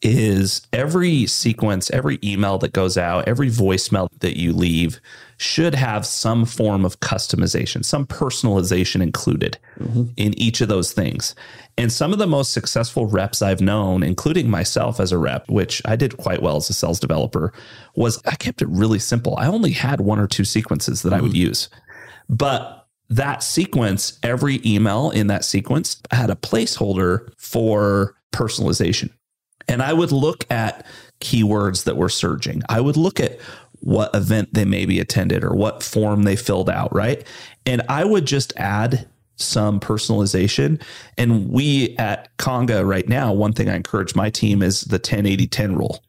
is 0.00 0.66
every 0.72 1.26
sequence, 1.26 1.90
every 1.90 2.18
email 2.24 2.56
that 2.58 2.72
goes 2.72 2.96
out, 2.96 3.28
every 3.28 3.50
voicemail 3.50 4.08
that 4.20 4.38
you 4.38 4.54
leave 4.54 4.98
should 5.40 5.74
have 5.74 6.04
some 6.04 6.44
form 6.44 6.84
of 6.84 7.00
customization, 7.00 7.82
some 7.82 8.06
personalization 8.06 9.00
included 9.00 9.56
mm-hmm. 9.78 10.04
in 10.18 10.38
each 10.38 10.60
of 10.60 10.68
those 10.68 10.92
things. 10.92 11.34
And 11.78 11.90
some 11.90 12.12
of 12.12 12.18
the 12.18 12.26
most 12.26 12.52
successful 12.52 13.06
reps 13.06 13.40
I've 13.40 13.62
known, 13.62 14.02
including 14.02 14.50
myself 14.50 15.00
as 15.00 15.12
a 15.12 15.18
rep, 15.18 15.48
which 15.48 15.80
I 15.86 15.96
did 15.96 16.18
quite 16.18 16.42
well 16.42 16.56
as 16.56 16.68
a 16.68 16.74
sales 16.74 17.00
developer, 17.00 17.54
was 17.96 18.20
I 18.26 18.36
kept 18.36 18.60
it 18.60 18.68
really 18.68 18.98
simple. 18.98 19.34
I 19.38 19.46
only 19.46 19.70
had 19.70 20.02
one 20.02 20.18
or 20.18 20.26
two 20.26 20.44
sequences 20.44 21.00
that 21.02 21.14
mm. 21.14 21.16
I 21.16 21.20
would 21.22 21.32
mm. 21.32 21.36
use. 21.36 21.70
But 22.28 22.86
that 23.08 23.42
sequence, 23.42 24.18
every 24.22 24.60
email 24.66 25.08
in 25.08 25.28
that 25.28 25.46
sequence 25.46 26.02
had 26.10 26.28
a 26.28 26.36
placeholder 26.36 27.32
for 27.38 28.14
personalization. 28.30 29.08
And 29.68 29.82
I 29.82 29.94
would 29.94 30.12
look 30.12 30.44
at 30.50 30.84
keywords 31.20 31.84
that 31.84 31.96
were 31.96 32.08
surging. 32.08 32.62
I 32.68 32.80
would 32.80 32.96
look 32.96 33.20
at 33.20 33.38
what 33.80 34.14
event 34.14 34.52
they 34.52 34.64
maybe 34.64 35.00
attended 35.00 35.44
or 35.44 35.54
what 35.54 35.82
form 35.82 36.22
they 36.22 36.36
filled 36.36 36.70
out, 36.70 36.94
right? 36.94 37.26
And 37.66 37.82
I 37.88 38.04
would 38.04 38.26
just 38.26 38.52
add 38.56 39.08
some 39.36 39.80
personalization. 39.80 40.80
And 41.16 41.48
we 41.50 41.96
at 41.96 42.36
Conga 42.36 42.86
right 42.86 43.08
now, 43.08 43.32
one 43.32 43.52
thing 43.52 43.68
I 43.68 43.74
encourage 43.74 44.14
my 44.14 44.30
team 44.30 44.62
is 44.62 44.82
the 44.82 44.98
10 44.98 45.26
80 45.26 45.46
10 45.46 45.76
rule. 45.76 46.02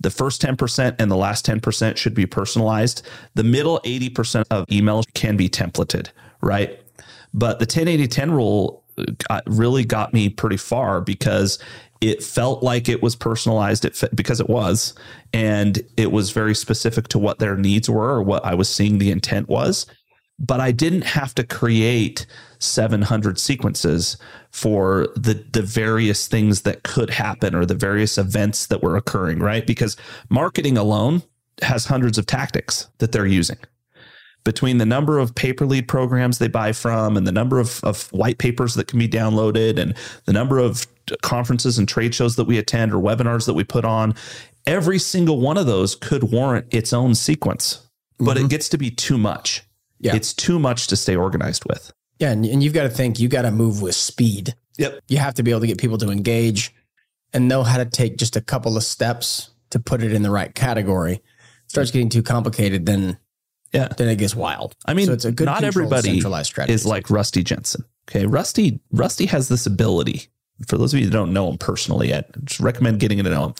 The 0.00 0.10
first 0.10 0.42
10% 0.42 0.96
and 0.98 1.10
the 1.10 1.16
last 1.16 1.46
10% 1.46 1.96
should 1.96 2.14
be 2.14 2.26
personalized. 2.26 3.06
The 3.34 3.44
middle 3.44 3.80
80% 3.84 4.44
of 4.50 4.66
emails 4.66 5.04
can 5.14 5.36
be 5.36 5.48
templated, 5.48 6.08
right? 6.40 6.80
But 7.32 7.60
the 7.60 7.66
10 7.66 7.86
80 7.86 8.08
10 8.08 8.30
rule 8.32 8.82
got, 9.28 9.44
really 9.46 9.84
got 9.84 10.12
me 10.12 10.28
pretty 10.28 10.56
far 10.56 11.00
because 11.00 11.58
it 12.02 12.22
felt 12.22 12.62
like 12.62 12.88
it 12.88 13.02
was 13.02 13.16
personalized 13.16 13.84
it 13.84 14.02
because 14.14 14.40
it 14.40 14.48
was 14.48 14.94
and 15.32 15.82
it 15.96 16.12
was 16.12 16.30
very 16.30 16.54
specific 16.54 17.08
to 17.08 17.18
what 17.18 17.38
their 17.38 17.56
needs 17.56 17.88
were 17.88 18.10
or 18.10 18.22
what 18.22 18.44
I 18.44 18.54
was 18.54 18.68
seeing 18.68 18.98
the 18.98 19.10
intent 19.10 19.48
was 19.48 19.86
but 20.38 20.60
I 20.60 20.72
didn't 20.72 21.02
have 21.04 21.34
to 21.36 21.44
create 21.44 22.26
700 22.58 23.38
sequences 23.38 24.16
for 24.50 25.08
the 25.14 25.44
the 25.52 25.62
various 25.62 26.26
things 26.26 26.62
that 26.62 26.82
could 26.82 27.10
happen 27.10 27.54
or 27.54 27.64
the 27.64 27.74
various 27.74 28.18
events 28.18 28.66
that 28.66 28.82
were 28.82 28.96
occurring, 28.96 29.38
right? 29.38 29.66
Because 29.66 29.96
marketing 30.28 30.76
alone 30.76 31.22
has 31.62 31.86
hundreds 31.86 32.18
of 32.18 32.26
tactics 32.26 32.88
that 32.98 33.12
they're 33.12 33.26
using. 33.26 33.58
Between 34.44 34.78
the 34.78 34.86
number 34.86 35.18
of 35.18 35.34
paper 35.34 35.66
lead 35.66 35.86
programs 35.86 36.38
they 36.38 36.48
buy 36.48 36.72
from 36.72 37.16
and 37.16 37.26
the 37.26 37.32
number 37.32 37.60
of, 37.60 37.82
of 37.84 38.12
white 38.12 38.38
papers 38.38 38.74
that 38.74 38.88
can 38.88 38.98
be 38.98 39.08
downloaded 39.08 39.78
and 39.78 39.94
the 40.24 40.32
number 40.32 40.58
of 40.58 40.86
conferences 41.22 41.78
and 41.78 41.88
trade 41.88 42.14
shows 42.14 42.36
that 42.36 42.44
we 42.44 42.58
attend 42.58 42.92
or 42.92 43.00
webinars 43.00 43.46
that 43.46 43.54
we 43.54 43.64
put 43.64 43.84
on, 43.84 44.14
every 44.66 44.98
single 44.98 45.40
one 45.40 45.56
of 45.56 45.66
those 45.66 45.94
could 45.94 46.32
warrant 46.32 46.66
its 46.70 46.92
own 46.92 47.14
sequence, 47.14 47.88
but 48.18 48.36
mm-hmm. 48.36 48.46
it 48.46 48.50
gets 48.50 48.68
to 48.68 48.78
be 48.78 48.90
too 48.90 49.18
much. 49.18 49.62
Yeah. 50.00 50.16
It's 50.16 50.34
too 50.34 50.58
much 50.58 50.88
to 50.88 50.96
stay 50.96 51.14
organized 51.14 51.64
with. 51.68 51.92
Yeah. 52.18 52.30
And, 52.30 52.44
and 52.44 52.62
you've 52.62 52.74
got 52.74 52.84
to 52.84 52.88
think, 52.88 53.20
you 53.20 53.28
got 53.28 53.42
to 53.42 53.50
move 53.50 53.82
with 53.82 53.94
speed. 53.94 54.54
Yep. 54.78 55.00
You 55.08 55.18
have 55.18 55.34
to 55.34 55.42
be 55.42 55.50
able 55.50 55.60
to 55.60 55.66
get 55.66 55.78
people 55.78 55.98
to 55.98 56.10
engage 56.10 56.74
and 57.32 57.48
know 57.48 57.62
how 57.62 57.78
to 57.78 57.84
take 57.84 58.16
just 58.16 58.36
a 58.36 58.40
couple 58.40 58.76
of 58.76 58.82
steps 58.82 59.50
to 59.70 59.78
put 59.78 60.02
it 60.02 60.12
in 60.12 60.22
the 60.22 60.30
right 60.30 60.54
category. 60.54 61.14
It 61.14 61.22
starts 61.66 61.90
getting 61.90 62.08
too 62.08 62.22
complicated, 62.22 62.86
then 62.86 63.18
yeah, 63.72 63.88
then 63.96 64.08
it 64.08 64.16
gets 64.16 64.36
wild. 64.36 64.76
I 64.84 64.94
mean, 64.94 65.06
so 65.06 65.12
it's 65.12 65.24
a 65.24 65.32
good 65.32 65.46
not 65.46 65.64
everybody 65.64 66.18
is 66.68 66.86
like 66.86 67.10
Rusty 67.10 67.42
Jensen. 67.42 67.84
Okay, 68.08 68.26
Rusty 68.26 68.80
Rusty 68.90 69.26
has 69.26 69.48
this 69.48 69.66
ability. 69.66 70.28
For 70.66 70.76
those 70.76 70.92
of 70.92 71.00
you 71.00 71.06
that 71.06 71.12
don't 71.12 71.32
know 71.32 71.48
him 71.50 71.58
personally 71.58 72.08
yet, 72.08 72.30
just 72.44 72.60
recommend 72.60 73.00
getting 73.00 73.18
to 73.22 73.30
know 73.30 73.46
him. 73.46 73.54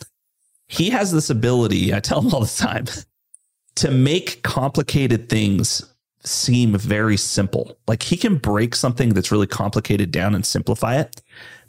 He 0.68 0.90
has 0.90 1.12
this 1.12 1.30
ability. 1.30 1.94
I 1.94 2.00
tell 2.00 2.20
him 2.20 2.32
all 2.32 2.40
the 2.40 2.46
time 2.46 2.86
to 3.76 3.90
make 3.90 4.42
complicated 4.42 5.28
things 5.28 5.82
seem 6.24 6.76
very 6.76 7.16
simple. 7.16 7.76
Like 7.88 8.02
he 8.02 8.16
can 8.16 8.36
break 8.36 8.76
something 8.76 9.10
that's 9.10 9.32
really 9.32 9.46
complicated 9.46 10.12
down 10.12 10.34
and 10.34 10.46
simplify 10.46 10.96
it. 11.00 11.20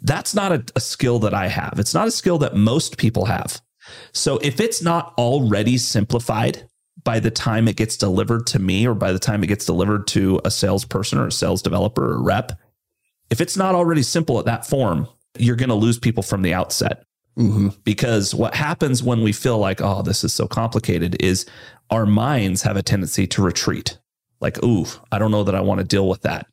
That's 0.02 0.36
not 0.36 0.52
a, 0.52 0.64
a, 0.76 0.80
skill 0.80 1.18
that 1.20 1.34
I 1.34 1.48
have. 1.48 1.76
It's 1.78 1.94
not 1.94 2.08
a 2.08 2.12
skill 2.12 2.38
that 2.40 2.56
most 2.56 2.98
people 2.98 3.26
have. 3.26 3.62
So 4.12 4.38
if 4.40 4.60
it's 4.60 4.82
not 4.82 5.14
already 5.18 5.78
simplified 5.78 6.68
by 7.04 7.20
the 7.20 7.32
time 7.32 7.68
it 7.68 7.76
gets 7.76 7.98
delivered 7.98 8.48
to 8.48 8.60
me 8.60 8.88
or 8.88 8.94
by 8.94 9.12
the 9.12 9.20
time 9.20 9.44
it 9.44 9.48
gets 9.48 9.66
delivered 9.66 10.08
to 10.08 10.40
a 10.46 10.52
salesperson 10.52 11.20
or 11.20 11.28
a 11.28 11.32
sales 11.32 11.62
developer 11.62 12.14
or 12.14 12.22
rep, 12.22 12.54
if 13.30 13.42
it's 13.42 13.58
not 13.58 13.76
already 13.76 14.04
simple 14.04 14.40
at 14.40 14.46
that 14.46 14.66
form, 14.66 15.08
you're 15.38 15.56
going 15.56 15.70
to 15.70 15.76
lose 15.76 15.98
people 15.98 16.24
from 16.24 16.42
the 16.42 16.54
outset. 16.54 17.04
Mm-hmm. 17.38 17.70
Because 17.84 18.36
what 18.36 18.54
happens 18.54 19.02
when 19.02 19.24
we 19.24 19.32
feel 19.32 19.58
like, 19.58 19.82
oh, 19.82 20.04
this 20.04 20.24
is 20.24 20.34
so 20.34 20.48
complicated 20.48 21.22
is 21.22 21.48
our 21.90 22.06
minds 22.06 22.62
have 22.62 22.78
a 22.78 22.84
tendency 22.84 23.26
to 23.28 23.42
retreat 23.42 23.98
like, 24.44 24.62
ooh, 24.62 24.86
I 25.12 25.18
don't 25.18 25.32
know 25.32 25.46
that 25.46 25.56
I 25.56 25.62
want 25.62 25.80
to 25.80 25.86
deal 25.86 26.08
with 26.08 26.22
that. 26.24 26.46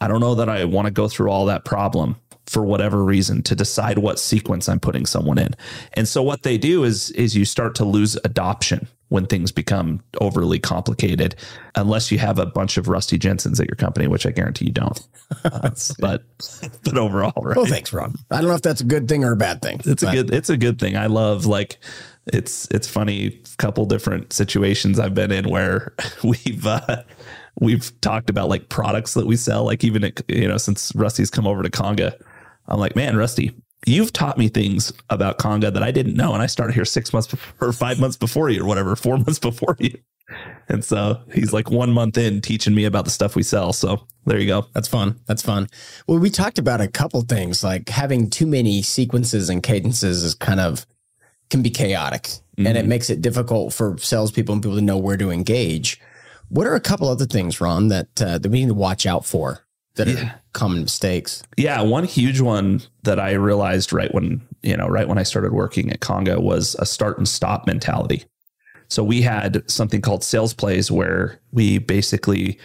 I 0.00 0.06
don't 0.08 0.20
know 0.20 0.36
that 0.36 0.48
I 0.48 0.64
want 0.64 0.86
to 0.86 0.92
go 0.92 1.08
through 1.08 1.30
all 1.30 1.46
that 1.46 1.64
problem 1.64 2.16
for 2.46 2.64
whatever 2.64 3.04
reason 3.04 3.42
to 3.42 3.56
decide 3.56 3.98
what 3.98 4.18
sequence 4.18 4.68
I'm 4.68 4.80
putting 4.80 5.04
someone 5.04 5.38
in. 5.38 5.54
And 5.94 6.06
so 6.06 6.22
what 6.22 6.44
they 6.44 6.56
do 6.56 6.84
is 6.84 7.10
is 7.10 7.36
you 7.36 7.44
start 7.44 7.74
to 7.76 7.84
lose 7.84 8.16
adoption 8.24 8.86
when 9.08 9.26
things 9.26 9.52
become 9.52 10.02
overly 10.20 10.58
complicated, 10.58 11.36
unless 11.74 12.10
you 12.10 12.18
have 12.18 12.38
a 12.38 12.46
bunch 12.46 12.76
of 12.76 12.88
Rusty 12.88 13.18
Jensens 13.18 13.60
at 13.60 13.66
your 13.66 13.76
company, 13.76 14.06
which 14.06 14.26
I 14.26 14.30
guarantee 14.30 14.66
you 14.66 14.72
don't. 14.72 15.00
Uh, 15.44 15.70
but 15.98 16.24
but 16.82 16.96
overall, 16.96 17.42
right? 17.42 17.56
Well, 17.56 17.66
thanks, 17.66 17.92
Ron. 17.92 18.16
I 18.30 18.38
don't 18.38 18.48
know 18.48 18.54
if 18.54 18.62
that's 18.62 18.80
a 18.80 18.84
good 18.84 19.08
thing 19.08 19.24
or 19.24 19.32
a 19.32 19.36
bad 19.36 19.62
thing. 19.62 19.80
It's 19.84 20.02
but. 20.02 20.12
a 20.12 20.16
good 20.16 20.34
it's 20.34 20.50
a 20.50 20.56
good 20.56 20.78
thing. 20.78 20.96
I 20.96 21.06
love 21.06 21.46
like 21.46 21.78
it's 22.26 22.66
it's 22.70 22.88
funny. 22.88 23.40
Couple 23.58 23.86
different 23.86 24.32
situations 24.32 24.98
I've 24.98 25.14
been 25.14 25.30
in 25.30 25.48
where 25.48 25.94
we've 26.24 26.66
uh, 26.66 27.02
we've 27.60 27.98
talked 28.00 28.30
about 28.30 28.48
like 28.48 28.68
products 28.68 29.14
that 29.14 29.26
we 29.26 29.36
sell. 29.36 29.64
Like 29.64 29.84
even 29.84 30.04
at, 30.04 30.22
you 30.28 30.48
know 30.48 30.56
since 30.56 30.92
Rusty's 30.94 31.30
come 31.30 31.46
over 31.46 31.62
to 31.62 31.70
Conga, 31.70 32.14
I'm 32.66 32.80
like, 32.80 32.96
man, 32.96 33.16
Rusty, 33.16 33.54
you've 33.86 34.12
taught 34.12 34.38
me 34.38 34.48
things 34.48 34.92
about 35.10 35.38
Conga 35.38 35.72
that 35.72 35.82
I 35.82 35.90
didn't 35.90 36.16
know, 36.16 36.32
and 36.32 36.42
I 36.42 36.46
started 36.46 36.74
here 36.74 36.84
six 36.84 37.12
months 37.12 37.28
before, 37.28 37.68
or 37.68 37.72
five 37.72 38.00
months 38.00 38.16
before 38.16 38.50
you, 38.50 38.62
or 38.62 38.66
whatever, 38.66 38.96
four 38.96 39.16
months 39.16 39.38
before 39.38 39.76
you. 39.78 39.98
And 40.68 40.84
so 40.84 41.20
he's 41.32 41.52
like 41.52 41.70
one 41.70 41.92
month 41.92 42.16
in 42.16 42.40
teaching 42.40 42.74
me 42.74 42.84
about 42.84 43.04
the 43.04 43.10
stuff 43.10 43.36
we 43.36 43.42
sell. 43.42 43.72
So 43.72 44.06
there 44.24 44.38
you 44.38 44.46
go. 44.46 44.66
That's 44.72 44.88
fun. 44.88 45.20
That's 45.26 45.42
fun. 45.42 45.68
Well, 46.06 46.18
we 46.18 46.30
talked 46.30 46.58
about 46.58 46.80
a 46.80 46.88
couple 46.88 47.20
things 47.22 47.62
like 47.62 47.90
having 47.90 48.30
too 48.30 48.46
many 48.46 48.80
sequences 48.82 49.50
and 49.50 49.62
cadences 49.62 50.24
is 50.24 50.34
kind 50.34 50.60
of 50.60 50.86
can 51.50 51.62
be 51.62 51.70
chaotic 51.70 52.22
mm-hmm. 52.22 52.66
and 52.66 52.76
it 52.78 52.80
mm-hmm. 52.80 52.88
makes 52.88 53.10
it 53.10 53.20
difficult 53.20 53.74
for 53.74 53.98
salespeople 53.98 54.54
and 54.54 54.62
people 54.62 54.76
to 54.76 54.82
know 54.82 54.96
where 54.96 55.18
to 55.18 55.30
engage. 55.30 56.00
What 56.48 56.66
are 56.66 56.74
a 56.74 56.80
couple 56.80 57.08
other 57.08 57.26
things, 57.26 57.60
Ron, 57.60 57.88
that 57.88 58.22
uh, 58.22 58.38
that 58.38 58.50
we 58.50 58.60
need 58.60 58.68
to 58.68 58.74
watch 58.74 59.06
out 59.06 59.26
for 59.26 59.63
that 59.96 60.08
yeah. 60.08 60.14
are 60.14 60.40
common 60.52 60.82
mistakes? 60.82 61.42
Yeah, 61.56 61.80
one 61.82 62.04
huge 62.04 62.40
one 62.40 62.82
that 63.02 63.20
I 63.20 63.32
realized 63.32 63.92
right 63.92 64.12
when 64.12 64.46
you 64.62 64.76
know 64.76 64.88
right 64.88 65.08
when 65.08 65.18
I 65.18 65.22
started 65.22 65.52
working 65.52 65.90
at 65.90 66.00
Conga 66.00 66.40
was 66.40 66.76
a 66.78 66.86
start 66.86 67.18
and 67.18 67.28
stop 67.28 67.66
mentality. 67.66 68.24
So 68.88 69.02
we 69.02 69.22
had 69.22 69.68
something 69.70 70.00
called 70.00 70.22
sales 70.22 70.54
plays 70.54 70.90
where 70.90 71.40
we 71.52 71.78
basically 71.78 72.58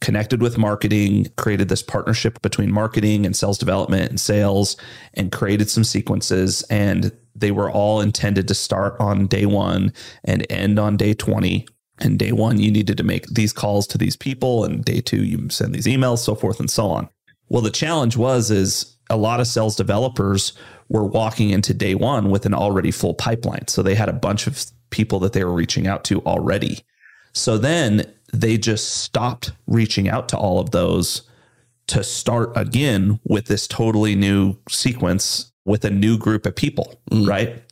connected 0.00 0.42
with 0.42 0.58
marketing, 0.58 1.26
created 1.36 1.68
this 1.68 1.82
partnership 1.82 2.40
between 2.42 2.70
marketing 2.70 3.24
and 3.24 3.34
sales 3.34 3.56
development 3.56 4.10
and 4.10 4.20
sales, 4.20 4.76
and 5.14 5.32
created 5.32 5.70
some 5.70 5.84
sequences. 5.84 6.62
And 6.68 7.10
they 7.34 7.50
were 7.50 7.70
all 7.70 8.00
intended 8.00 8.46
to 8.48 8.54
start 8.54 8.96
on 9.00 9.26
day 9.26 9.46
one 9.46 9.92
and 10.24 10.46
end 10.50 10.78
on 10.78 10.96
day 10.96 11.14
20. 11.14 11.66
And 12.00 12.18
day 12.18 12.32
one, 12.32 12.58
you 12.58 12.70
needed 12.70 12.96
to 12.96 13.04
make 13.04 13.26
these 13.28 13.52
calls 13.52 13.86
to 13.88 13.98
these 13.98 14.16
people. 14.16 14.64
And 14.64 14.84
day 14.84 15.00
two, 15.00 15.24
you 15.24 15.48
send 15.50 15.74
these 15.74 15.86
emails, 15.86 16.18
so 16.18 16.34
forth 16.34 16.60
and 16.60 16.70
so 16.70 16.86
on. 16.86 17.08
Well, 17.48 17.62
the 17.62 17.70
challenge 17.70 18.16
was, 18.16 18.50
is 18.50 18.96
a 19.10 19.16
lot 19.16 19.40
of 19.40 19.46
sales 19.46 19.76
developers 19.76 20.54
were 20.88 21.04
walking 21.04 21.50
into 21.50 21.72
day 21.72 21.94
one 21.94 22.30
with 22.30 22.46
an 22.46 22.54
already 22.54 22.90
full 22.90 23.14
pipeline. 23.14 23.68
So 23.68 23.82
they 23.82 23.94
had 23.94 24.08
a 24.08 24.14
bunch 24.14 24.46
of 24.46 24.64
people 24.90 25.18
that 25.20 25.32
they 25.32 25.44
were 25.44 25.52
reaching 25.52 25.86
out 25.86 26.04
to 26.04 26.20
already. 26.22 26.80
So 27.32 27.58
then 27.58 28.04
they 28.32 28.58
just 28.58 28.98
stopped 29.02 29.52
reaching 29.66 30.08
out 30.08 30.28
to 30.30 30.36
all 30.36 30.58
of 30.58 30.70
those 30.70 31.22
to 31.88 32.02
start 32.02 32.52
again 32.56 33.20
with 33.24 33.46
this 33.46 33.68
totally 33.68 34.14
new 34.14 34.56
sequence 34.68 35.52
with 35.64 35.84
a 35.84 35.90
new 35.90 36.18
group 36.18 36.46
of 36.46 36.54
people, 36.54 37.00
mm. 37.10 37.26
right? 37.26 37.62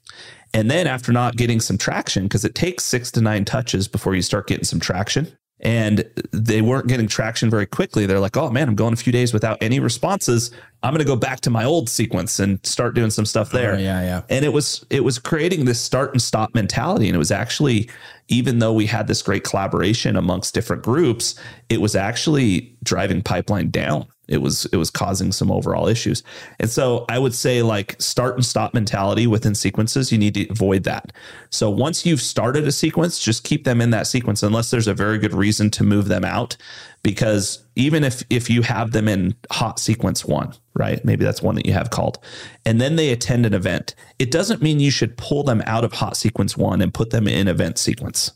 And 0.55 0.71
then 0.71 0.87
after 0.87 1.13
not 1.13 1.37
getting 1.37 1.61
some 1.61 1.79
traction, 1.79 2.25
because 2.25 2.45
it 2.45 2.55
takes 2.55 2.85
six 2.85 3.11
to 3.13 3.21
nine 3.21 3.45
touches 3.45 3.89
before 3.89 4.15
you 4.15 4.23
start 4.23 4.47
getting 4.47 4.65
some 4.65 4.81
traction, 4.81 5.37
and 5.63 6.05
they 6.33 6.61
weren't 6.61 6.89
getting 6.89 7.07
traction 7.07 7.49
very 7.49 7.67
quickly. 7.67 8.05
They're 8.05 8.21
like, 8.21 8.37
oh 8.37 8.51
man, 8.51 8.69
I'm 8.69 8.75
going 8.75 8.93
a 8.93 8.97
few 8.97 9.13
days 9.13 9.33
without 9.33 9.59
any 9.63 9.79
responses. 9.79 10.51
I'm 10.83 10.93
going 10.93 10.99
to 10.99 11.07
go 11.07 11.17
back 11.17 11.41
to 11.43 11.51
my 11.51 11.65
old 11.65 11.89
sequence 11.89 12.41
and 12.41 12.65
start 12.67 12.95
doing 12.95 13.11
some 13.11 13.25
stuff 13.25 13.53
there. 13.53 13.75
Oh, 13.75 13.79
yeah, 13.79 14.03
yeah. 14.03 14.23
And 14.29 14.45
it 14.45 14.53
was 14.53 14.85
it 14.91 15.05
was 15.05 15.19
creating 15.19 15.65
this 15.65 15.81
start 15.81 16.11
and 16.13 16.21
stop 16.21 16.55
mentality, 16.55 17.07
and 17.09 17.15
it 17.15 17.19
was 17.19 17.31
actually 17.31 17.89
even 18.29 18.59
though 18.59 18.73
we 18.73 18.87
had 18.87 19.07
this 19.07 19.23
great 19.23 19.45
collaboration 19.45 20.17
amongst 20.17 20.53
different 20.53 20.83
groups, 20.83 21.37
it 21.69 21.81
was 21.81 21.95
actually 21.95 22.77
driving 22.83 23.23
pipeline 23.23 23.71
down 23.71 24.07
it 24.33 24.41
was 24.41 24.65
it 24.67 24.77
was 24.77 24.91
causing 24.91 25.31
some 25.31 25.51
overall 25.51 25.87
issues. 25.87 26.23
And 26.59 26.71
so 26.71 27.05
I 27.09 27.19
would 27.19 27.35
say 27.35 27.63
like 27.63 28.01
start 28.01 28.35
and 28.35 28.45
stop 28.45 28.73
mentality 28.73 29.27
within 29.27 29.55
sequences, 29.55 30.11
you 30.11 30.19
need 30.19 30.35
to 30.35 30.49
avoid 30.49 30.85
that. 30.85 31.13
So 31.51 31.69
once 31.69 32.07
you've 32.07 32.23
started 32.23 32.67
a 32.67 32.73
sequence, 32.73 33.19
just 33.19 33.45
keep 33.45 33.65
them 33.65 33.81
in 33.81 33.91
that 33.91 34.07
sequence 34.07 34.43
unless 34.43 34.71
there's 34.71 34.89
a 34.89 34.95
very 34.95 35.19
good 35.19 35.35
reason 35.35 35.71
to 35.73 35.85
move 35.85 36.09
them 36.09 36.25
out 36.25 36.57
because 37.03 37.63
even 37.77 38.05
if 38.05 38.23
if 38.31 38.49
you 38.49 38.63
have 38.63 38.93
them 38.93 39.07
in 39.07 39.35
hot 39.51 39.79
sequence 39.79 40.25
1, 40.25 40.55
right? 40.75 41.05
Maybe 41.05 41.25
that's 41.25 41.43
one 41.43 41.55
that 41.57 41.67
you 41.67 41.75
have 41.75 41.91
called. 41.91 42.19
And 42.65 42.81
then 42.81 42.97
they 42.97 43.11
attend 43.11 43.45
an 43.45 43.53
event. 43.53 43.95
It 44.19 44.31
doesn't 44.31 44.63
mean 44.63 44.81
you 44.81 44.91
should 44.91 45.19
pull 45.19 45.43
them 45.43 45.63
out 45.67 45.85
of 45.85 45.93
hot 45.93 46.17
sequence 46.17 46.57
1 46.57 46.81
and 46.81 46.95
put 46.95 47.11
them 47.11 47.29
in 47.29 47.49
event 47.49 47.77
sequence 47.77 48.33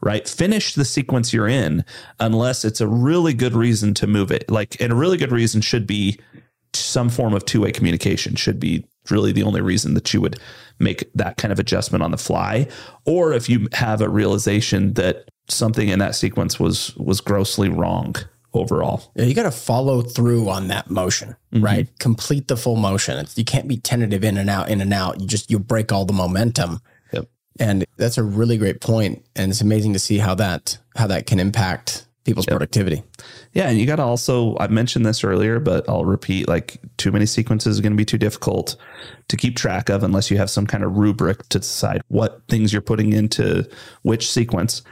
right? 0.00 0.28
Finish 0.28 0.74
the 0.74 0.84
sequence 0.84 1.32
you're 1.32 1.48
in 1.48 1.84
unless 2.18 2.64
it's 2.64 2.80
a 2.80 2.86
really 2.88 3.34
good 3.34 3.54
reason 3.54 3.94
to 3.94 4.06
move 4.06 4.30
it. 4.30 4.50
Like, 4.50 4.80
and 4.80 4.92
a 4.92 4.96
really 4.96 5.16
good 5.16 5.32
reason 5.32 5.60
should 5.60 5.86
be 5.86 6.18
some 6.72 7.08
form 7.08 7.34
of 7.34 7.44
two 7.44 7.62
way 7.62 7.72
communication, 7.72 8.36
should 8.36 8.60
be 8.60 8.84
really 9.10 9.32
the 9.32 9.42
only 9.42 9.60
reason 9.60 9.94
that 9.94 10.12
you 10.14 10.20
would 10.20 10.38
make 10.78 11.10
that 11.14 11.36
kind 11.36 11.52
of 11.52 11.58
adjustment 11.58 12.02
on 12.02 12.10
the 12.12 12.16
fly. 12.16 12.68
Or 13.04 13.32
if 13.32 13.48
you 13.48 13.68
have 13.72 14.00
a 14.00 14.08
realization 14.08 14.94
that 14.94 15.28
something 15.48 15.88
in 15.88 15.98
that 15.98 16.14
sequence 16.14 16.60
was 16.60 16.94
was 16.96 17.20
grossly 17.20 17.68
wrong 17.68 18.14
overall. 18.54 19.10
Yeah, 19.14 19.24
you 19.24 19.34
got 19.34 19.44
to 19.44 19.50
follow 19.50 20.02
through 20.02 20.48
on 20.48 20.68
that 20.68 20.90
motion, 20.90 21.36
Mm-hmm. 21.52 21.64
right? 21.64 21.98
Complete 21.98 22.46
the 22.48 22.56
full 22.56 22.76
motion. 22.76 23.16
It's, 23.18 23.36
you 23.36 23.44
can't 23.44 23.66
be 23.66 23.76
tentative 23.76 24.22
in 24.22 24.36
and 24.36 24.48
out, 24.48 24.68
in 24.70 24.80
and 24.80 24.92
out. 24.92 25.20
You 25.20 25.26
just 25.26 25.50
you 25.50 25.58
break 25.58 25.90
all 25.92 26.04
the 26.04 26.12
momentum. 26.12 26.80
Yep. 27.60 27.68
And 27.68 27.84
that's 27.96 28.18
a 28.18 28.22
really 28.22 28.56
great 28.56 28.80
point, 28.80 29.24
and 29.36 29.50
it's 29.50 29.60
amazing 29.60 29.92
to 29.92 29.98
see 29.98 30.18
how 30.18 30.34
that 30.36 30.78
how 30.96 31.06
that 31.06 31.26
can 31.26 31.38
impact 31.38 32.06
people's 32.24 32.46
productivity. 32.46 33.02
Yeah, 33.52 33.68
and 33.68 33.78
you 33.78 33.86
got 33.86 33.96
to 33.96 34.02
also 34.02 34.56
I 34.58 34.68
mentioned 34.68 35.06
this 35.06 35.24
earlier, 35.24 35.58
but 35.60 35.88
I'll 35.88 36.04
repeat 36.04 36.48
like 36.48 36.78
too 36.96 37.12
many 37.12 37.26
sequences 37.26 37.76
is 37.76 37.80
going 37.80 37.92
to 37.92 37.96
be 37.96 38.04
too 38.04 38.18
difficult 38.18 38.76
to 39.28 39.36
keep 39.36 39.56
track 39.56 39.88
of 39.88 40.02
unless 40.02 40.30
you 40.30 40.36
have 40.36 40.50
some 40.50 40.66
kind 40.66 40.84
of 40.84 40.96
rubric 40.96 41.48
to 41.50 41.58
decide 41.58 42.02
what 42.08 42.42
things 42.48 42.72
you're 42.72 42.82
putting 42.82 43.12
into 43.12 43.68
which 44.02 44.30
sequence. 44.30 44.82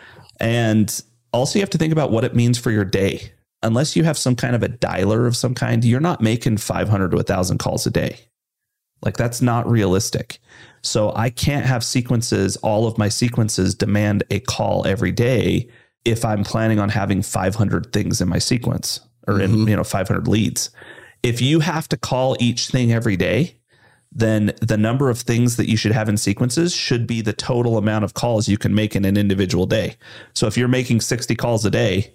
And 0.40 1.02
also 1.32 1.58
you 1.58 1.62
have 1.62 1.70
to 1.70 1.78
think 1.78 1.92
about 1.92 2.10
what 2.10 2.24
it 2.24 2.34
means 2.34 2.58
for 2.58 2.70
your 2.70 2.84
day. 2.84 3.32
Unless 3.62 3.96
you 3.96 4.04
have 4.04 4.16
some 4.16 4.36
kind 4.36 4.54
of 4.54 4.62
a 4.62 4.68
dialer 4.68 5.26
of 5.26 5.36
some 5.36 5.54
kind, 5.54 5.84
you're 5.84 6.00
not 6.00 6.20
making 6.20 6.58
500 6.58 7.10
to 7.10 7.16
1000 7.16 7.58
calls 7.58 7.86
a 7.86 7.90
day. 7.90 8.20
Like 9.02 9.16
that's 9.16 9.42
not 9.42 9.68
realistic. 9.68 10.38
So 10.82 11.12
I 11.14 11.30
can't 11.30 11.66
have 11.66 11.84
sequences, 11.84 12.56
all 12.58 12.86
of 12.86 12.98
my 12.98 13.08
sequences 13.08 13.74
demand 13.74 14.24
a 14.30 14.40
call 14.40 14.86
every 14.86 15.12
day 15.12 15.68
if 16.04 16.24
I'm 16.24 16.44
planning 16.44 16.78
on 16.78 16.88
having 16.88 17.22
500 17.22 17.92
things 17.92 18.20
in 18.20 18.28
my 18.28 18.38
sequence 18.38 19.00
or 19.26 19.40
in, 19.40 19.50
mm-hmm. 19.50 19.68
you 19.68 19.76
know, 19.76 19.84
500 19.84 20.28
leads. 20.28 20.70
If 21.22 21.40
you 21.40 21.60
have 21.60 21.88
to 21.88 21.96
call 21.96 22.36
each 22.40 22.68
thing 22.68 22.92
every 22.92 23.16
day, 23.16 23.58
then 24.10 24.52
the 24.62 24.76
number 24.76 25.10
of 25.10 25.18
things 25.20 25.56
that 25.56 25.68
you 25.68 25.76
should 25.76 25.92
have 25.92 26.08
in 26.08 26.16
sequences 26.16 26.74
should 26.74 27.06
be 27.06 27.20
the 27.20 27.32
total 27.32 27.76
amount 27.76 28.04
of 28.04 28.14
calls 28.14 28.48
you 28.48 28.56
can 28.56 28.74
make 28.74 28.96
in 28.96 29.04
an 29.04 29.16
individual 29.16 29.66
day. 29.66 29.96
So 30.34 30.46
if 30.46 30.56
you're 30.56 30.68
making 30.68 31.02
60 31.02 31.34
calls 31.36 31.64
a 31.64 31.70
day, 31.70 32.14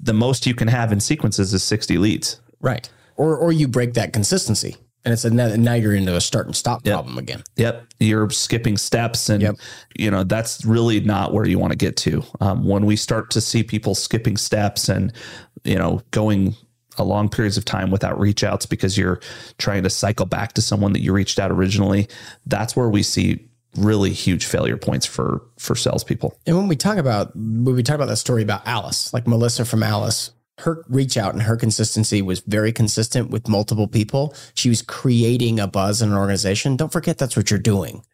the 0.00 0.12
most 0.12 0.46
you 0.46 0.54
can 0.54 0.68
have 0.68 0.90
in 0.92 1.00
sequences 1.00 1.54
is 1.54 1.62
60 1.62 1.98
leads. 1.98 2.40
Right. 2.60 2.90
Or 3.16 3.36
or 3.36 3.52
you 3.52 3.66
break 3.68 3.94
that 3.94 4.12
consistency, 4.12 4.76
and 5.08 5.14
it's 5.14 5.24
a 5.24 5.30
now, 5.30 5.72
you're 5.72 5.94
into 5.94 6.14
a 6.14 6.20
start 6.20 6.44
and 6.44 6.54
stop 6.54 6.84
problem 6.84 7.16
again. 7.16 7.42
Yep. 7.56 7.86
You're 7.98 8.28
skipping 8.28 8.76
steps 8.76 9.30
and 9.30 9.40
Yep. 9.40 9.54
you 9.96 10.10
know, 10.10 10.22
that's 10.22 10.66
really 10.66 11.00
not 11.00 11.32
where 11.32 11.46
you 11.46 11.58
want 11.58 11.72
to 11.72 11.78
get 11.78 11.96
to. 11.98 12.22
Um, 12.42 12.68
when 12.68 12.84
we 12.84 12.94
start 12.94 13.30
to 13.30 13.40
see 13.40 13.62
people 13.62 13.94
skipping 13.94 14.36
steps 14.36 14.90
and, 14.90 15.10
you 15.64 15.76
know, 15.76 16.02
going 16.10 16.54
a 16.98 17.04
long 17.04 17.30
periods 17.30 17.56
of 17.56 17.64
time 17.64 17.90
without 17.90 18.20
reach 18.20 18.44
outs 18.44 18.66
because 18.66 18.98
you're 18.98 19.18
trying 19.56 19.82
to 19.84 19.88
cycle 19.88 20.26
back 20.26 20.52
to 20.52 20.60
someone 20.60 20.92
that 20.92 21.00
you 21.00 21.14
reached 21.14 21.38
out 21.38 21.50
originally, 21.50 22.06
that's 22.44 22.76
where 22.76 22.90
we 22.90 23.02
see 23.02 23.48
really 23.78 24.10
huge 24.10 24.44
failure 24.44 24.76
points 24.76 25.06
for 25.06 25.40
for 25.56 25.74
salespeople. 25.74 26.36
And 26.46 26.54
when 26.54 26.68
we 26.68 26.76
talk 26.76 26.98
about 26.98 27.34
when 27.34 27.64
we 27.64 27.82
talk 27.82 27.94
about 27.94 28.08
that 28.08 28.16
story 28.16 28.42
about 28.42 28.66
Alyce, 28.66 29.14
like 29.14 29.26
Melissa 29.26 29.64
from 29.64 29.82
Alyce, 29.82 30.32
her 30.58 30.84
reach 30.88 31.16
out 31.16 31.34
and 31.34 31.42
her 31.42 31.56
consistency 31.56 32.20
was 32.20 32.40
very 32.40 32.72
consistent 32.72 33.30
with 33.30 33.48
multiple 33.48 33.86
people. 33.88 34.34
She 34.54 34.68
was 34.68 34.82
creating 34.82 35.60
a 35.60 35.66
buzz 35.66 36.02
in 36.02 36.10
an 36.10 36.16
organization. 36.16 36.76
Don't 36.76 36.92
forget 36.92 37.18
that's 37.18 37.36
what 37.36 37.50
you're 37.50 37.60
doing. 37.60 38.04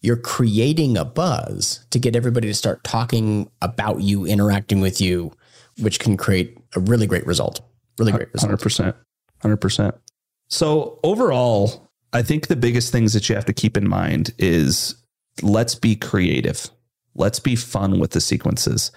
You're 0.00 0.16
creating 0.16 0.96
a 0.96 1.04
buzz 1.04 1.84
to 1.90 1.98
get 1.98 2.16
everybody 2.16 2.48
to 2.48 2.54
start 2.54 2.82
talking 2.84 3.50
about 3.60 4.00
you, 4.00 4.24
interacting 4.24 4.80
with 4.80 5.00
you, 5.00 5.32
which 5.78 6.00
can 6.00 6.16
create 6.16 6.56
a 6.74 6.80
really 6.80 7.06
great 7.06 7.26
result. 7.26 7.60
Really 7.98 8.12
great 8.12 8.32
result. 8.32 8.48
Hundred 8.50 8.62
percent, 8.62 8.96
hundred 9.42 9.58
percent. 9.58 9.94
So 10.48 10.98
overall, 11.04 11.90
I 12.14 12.22
think 12.22 12.46
the 12.46 12.56
biggest 12.56 12.90
things 12.90 13.12
that 13.12 13.28
you 13.28 13.34
have 13.34 13.44
to 13.44 13.52
keep 13.52 13.76
in 13.76 13.86
mind 13.88 14.32
is 14.38 14.94
let's 15.42 15.74
be 15.74 15.96
creative, 15.96 16.70
let's 17.14 17.38
be 17.38 17.54
fun 17.54 17.98
with 17.98 18.12
the 18.12 18.20
sequences, 18.22 18.90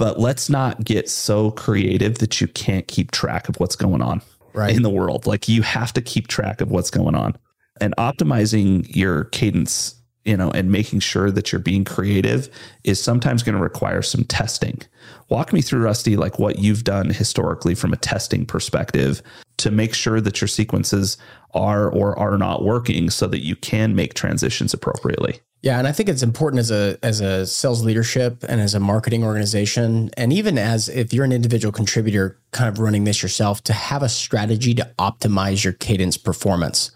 but 0.00 0.18
let's 0.18 0.48
not 0.48 0.82
get 0.82 1.10
so 1.10 1.50
creative 1.50 2.18
that 2.18 2.40
you 2.40 2.48
can't 2.48 2.88
keep 2.88 3.10
track 3.10 3.50
of 3.50 3.60
what's 3.60 3.76
going 3.76 4.00
on 4.00 4.22
Right. 4.54 4.74
in 4.74 4.80
the 4.82 4.88
world. 4.88 5.26
Like 5.26 5.46
you 5.46 5.60
have 5.60 5.92
to 5.92 6.00
keep 6.00 6.26
track 6.26 6.62
of 6.62 6.70
what's 6.70 6.90
going 6.90 7.14
on 7.14 7.36
and 7.82 7.94
optimizing 7.98 8.86
your 8.96 9.24
cadence. 9.24 9.94
You 10.30 10.36
know, 10.36 10.52
and 10.52 10.70
making 10.70 11.00
sure 11.00 11.32
that 11.32 11.50
you're 11.50 11.58
being 11.58 11.84
creative 11.84 12.48
is 12.84 13.02
sometimes 13.02 13.42
going 13.42 13.56
to 13.56 13.60
require 13.60 14.00
some 14.00 14.22
testing. 14.22 14.80
Walk 15.28 15.52
me 15.52 15.60
through, 15.60 15.82
Rusty, 15.82 16.16
like 16.16 16.38
what 16.38 16.60
you've 16.60 16.84
done 16.84 17.10
historically 17.10 17.74
from 17.74 17.92
a 17.92 17.96
testing 17.96 18.46
perspective 18.46 19.22
to 19.56 19.72
make 19.72 19.92
sure 19.92 20.20
that 20.20 20.40
your 20.40 20.46
sequences 20.46 21.18
are 21.52 21.90
or 21.90 22.16
are 22.16 22.38
not 22.38 22.62
working 22.62 23.10
so 23.10 23.26
that 23.26 23.44
you 23.44 23.56
can 23.56 23.96
make 23.96 24.14
transitions 24.14 24.72
appropriately. 24.72 25.40
Yeah, 25.62 25.78
and 25.78 25.88
I 25.88 25.90
think 25.90 26.08
it's 26.08 26.22
important 26.22 26.60
as 26.60 26.70
a 26.70 26.96
as 27.02 27.20
a 27.20 27.44
sales 27.44 27.82
leadership 27.82 28.44
and 28.48 28.60
as 28.60 28.76
a 28.76 28.80
marketing 28.80 29.24
organization, 29.24 30.10
and 30.16 30.32
even 30.32 30.58
as 30.58 30.88
if 30.88 31.12
you're 31.12 31.24
an 31.24 31.32
individual 31.32 31.72
contributor, 31.72 32.38
kind 32.52 32.68
of 32.68 32.78
running 32.78 33.02
this 33.02 33.20
yourself, 33.20 33.64
to 33.64 33.72
have 33.72 34.04
a 34.04 34.08
strategy 34.08 34.74
to 34.74 34.88
optimize 34.96 35.64
your 35.64 35.72
cadence 35.72 36.16
performance. 36.16 36.92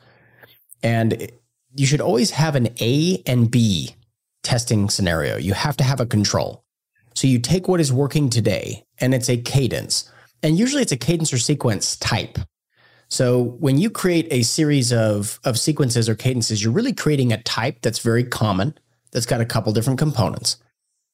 And 0.84 1.32
you 1.74 1.86
should 1.86 2.00
always 2.00 2.30
have 2.32 2.54
an 2.54 2.68
A 2.80 3.22
and 3.26 3.50
B 3.50 3.94
testing 4.42 4.88
scenario. 4.88 5.36
You 5.36 5.54
have 5.54 5.76
to 5.78 5.84
have 5.84 6.00
a 6.00 6.06
control. 6.06 6.64
So 7.14 7.26
you 7.26 7.38
take 7.38 7.68
what 7.68 7.80
is 7.80 7.92
working 7.92 8.28
today, 8.28 8.84
and 8.98 9.14
it's 9.14 9.28
a 9.28 9.36
cadence, 9.36 10.10
and 10.42 10.58
usually 10.58 10.82
it's 10.82 10.92
a 10.92 10.96
cadence 10.96 11.32
or 11.32 11.38
sequence 11.38 11.96
type. 11.96 12.38
So 13.08 13.42
when 13.60 13.78
you 13.78 13.90
create 13.90 14.26
a 14.30 14.42
series 14.42 14.92
of, 14.92 15.38
of 15.44 15.58
sequences 15.58 16.08
or 16.08 16.16
cadences, 16.16 16.62
you're 16.62 16.72
really 16.72 16.92
creating 16.92 17.32
a 17.32 17.42
type 17.42 17.82
that's 17.82 18.00
very 18.00 18.24
common, 18.24 18.76
that's 19.12 19.26
got 19.26 19.40
a 19.40 19.44
couple 19.44 19.72
different 19.72 19.98
components. 19.98 20.56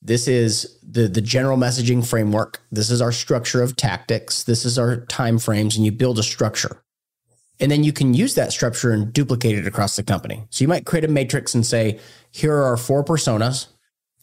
This 0.01 0.27
is 0.27 0.79
the, 0.83 1.09
the 1.09 1.21
general 1.21 1.59
messaging 1.59 2.07
framework. 2.07 2.63
This 2.73 2.91
is 2.91 3.03
our 3.03 3.13
structure 3.13 3.63
of 3.63 3.77
tactics. 3.77 4.45
This 4.45 4.65
is 4.65 4.79
our 4.79 5.05
time 5.07 5.39
frames, 5.39 5.77
and 5.77 5.85
you 5.85 5.93
build 5.93 6.19
a 6.19 6.23
structure. 6.23 6.83
And 7.61 7.71
then 7.71 7.85
you 7.85 7.93
can 7.93 8.15
use 8.15 8.35
that 8.37 8.53
structure 8.53 8.91
and 8.91 9.13
duplicate 9.13 9.59
it 9.59 9.67
across 9.67 9.97
the 9.97 10.03
company. 10.03 10.45
So 10.51 10.65
you 10.65 10.69
might 10.69 10.87
create 10.87 11.05
a 11.05 11.09
matrix 11.09 11.55
and 11.55 11.65
say, 11.65 12.01
here 12.31 12.55
are 12.55 12.65
our 12.65 12.77
four 12.77 13.05
personas, 13.05 13.67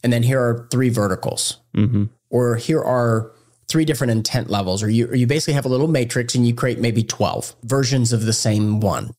and 0.02 0.12
then 0.12 0.22
here 0.24 0.40
are 0.40 0.68
three 0.70 0.88
verticals 0.88 1.58
Mm-hmm. 1.76 2.04
or 2.30 2.56
here 2.56 2.82
are 2.82 3.30
three 3.68 3.84
different 3.84 4.10
intent 4.10 4.50
levels, 4.50 4.82
or 4.82 4.88
you, 4.90 5.06
or 5.06 5.14
you 5.14 5.26
basically 5.26 5.54
have 5.54 5.66
a 5.66 5.68
little 5.68 5.86
matrix 5.88 6.34
and 6.34 6.46
you 6.46 6.54
create 6.54 6.80
maybe 6.80 7.04
12 7.04 7.54
versions 7.64 8.12
of 8.12 8.24
the 8.24 8.32
same 8.32 8.80
one. 8.80 9.10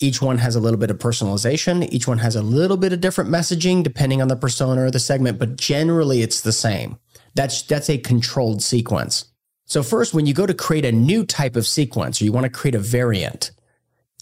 Each 0.00 0.20
one 0.20 0.38
has 0.38 0.56
a 0.56 0.60
little 0.60 0.80
bit 0.80 0.90
of 0.90 0.98
personalization. 0.98 1.86
Each 1.92 2.08
one 2.08 2.18
has 2.18 2.34
a 2.34 2.42
little 2.42 2.76
bit 2.76 2.92
of 2.92 3.00
different 3.00 3.30
messaging 3.30 3.84
depending 3.84 4.20
on 4.20 4.28
the 4.28 4.36
persona 4.36 4.82
or 4.84 4.90
the 4.90 4.98
segment, 4.98 5.38
but 5.38 5.56
generally 5.56 6.22
it's 6.22 6.40
the 6.40 6.52
same. 6.52 6.98
That's, 7.34 7.62
that's 7.62 7.88
a 7.88 7.98
controlled 7.98 8.62
sequence. 8.62 9.26
So 9.72 9.82
first, 9.82 10.12
when 10.12 10.26
you 10.26 10.34
go 10.34 10.44
to 10.44 10.52
create 10.52 10.84
a 10.84 10.92
new 10.92 11.24
type 11.24 11.56
of 11.56 11.66
sequence 11.66 12.20
or 12.20 12.26
you 12.26 12.32
want 12.32 12.44
to 12.44 12.50
create 12.50 12.74
a 12.74 12.78
variant, 12.78 13.52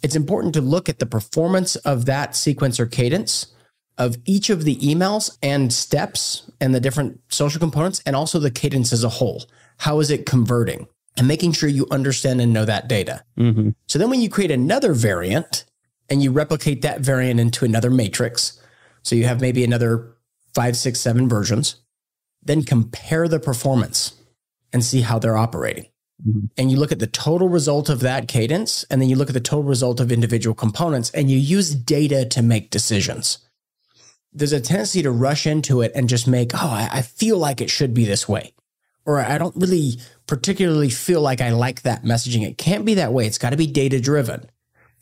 it's 0.00 0.14
important 0.14 0.54
to 0.54 0.60
look 0.60 0.88
at 0.88 1.00
the 1.00 1.06
performance 1.06 1.74
of 1.74 2.06
that 2.06 2.36
sequence 2.36 2.78
or 2.78 2.86
cadence 2.86 3.48
of 3.98 4.16
each 4.26 4.48
of 4.48 4.62
the 4.62 4.76
emails 4.76 5.36
and 5.42 5.72
steps 5.72 6.48
and 6.60 6.72
the 6.72 6.78
different 6.78 7.20
social 7.30 7.58
components 7.58 8.00
and 8.06 8.14
also 8.14 8.38
the 8.38 8.52
cadence 8.52 8.92
as 8.92 9.02
a 9.02 9.08
whole. 9.08 9.42
How 9.78 9.98
is 9.98 10.08
it 10.08 10.24
converting? 10.24 10.86
And 11.16 11.26
making 11.26 11.50
sure 11.50 11.68
you 11.68 11.88
understand 11.90 12.40
and 12.40 12.52
know 12.52 12.64
that 12.66 12.86
data. 12.86 13.24
Mm-hmm. 13.36 13.70
So 13.88 13.98
then 13.98 14.08
when 14.08 14.20
you 14.20 14.30
create 14.30 14.52
another 14.52 14.92
variant 14.92 15.64
and 16.08 16.22
you 16.22 16.30
replicate 16.30 16.82
that 16.82 17.00
variant 17.00 17.40
into 17.40 17.64
another 17.64 17.90
matrix, 17.90 18.62
so 19.02 19.16
you 19.16 19.24
have 19.24 19.40
maybe 19.40 19.64
another 19.64 20.14
five, 20.54 20.76
six, 20.76 21.00
seven 21.00 21.28
versions, 21.28 21.74
then 22.40 22.62
compare 22.62 23.26
the 23.26 23.40
performance 23.40 24.14
and 24.72 24.85
see 24.85 25.00
how 25.00 25.18
they're 25.18 25.37
operating. 25.37 25.87
Mhm. 26.26 26.50
And 26.56 26.70
you 26.70 26.76
look 26.76 26.92
at 26.92 26.98
the 26.98 27.06
total 27.06 27.48
result 27.48 27.88
of 27.88 28.00
that 28.00 28.28
cadence, 28.28 28.85
and 28.90 29.00
then 29.00 29.09
you 29.09 29.16
look 29.16 29.30
at 29.30 29.35
the 29.35 29.40
total 29.40 29.64
result 29.64 30.00
of 30.00 30.12
individual 30.12 30.54
components, 30.54 31.11
and 31.14 31.30
you 31.30 31.38
use 31.38 31.74
data 31.74 32.24
to 32.26 32.42
make 32.42 32.70
decisions. 32.70 33.38
There's 34.33 34.52
a 34.52 34.61
tendency 34.61 35.02
to 35.02 35.11
rush 35.11 35.46
into 35.46 35.80
it 35.80 35.92
and 35.94 36.09
just 36.09 36.28
make, 36.28 36.54
oh, 36.54 36.68
I, 36.68 36.88
I 36.92 37.02
feel 37.02 37.37
like 37.38 37.61
it 37.61 37.70
should 37.70 37.94
be 37.94 38.04
this 38.04 38.28
way. 38.28 38.52
Or 39.04 39.18
I 39.18 39.38
don't 39.38 39.56
really 39.56 39.98
particularly 40.26 40.90
feel 40.90 41.20
like 41.20 41.40
I 41.40 41.50
like 41.50 41.83
that 41.83 42.04
messaging. 42.04 42.46
It 42.46 42.59
can't 42.59 42.85
be 42.85 42.94
that 42.94 43.12
way. 43.12 43.26
It's 43.26 43.38
got 43.38 43.50
to 43.50 43.56
be 43.56 43.66
data 43.66 44.00
driven. 44.00 44.48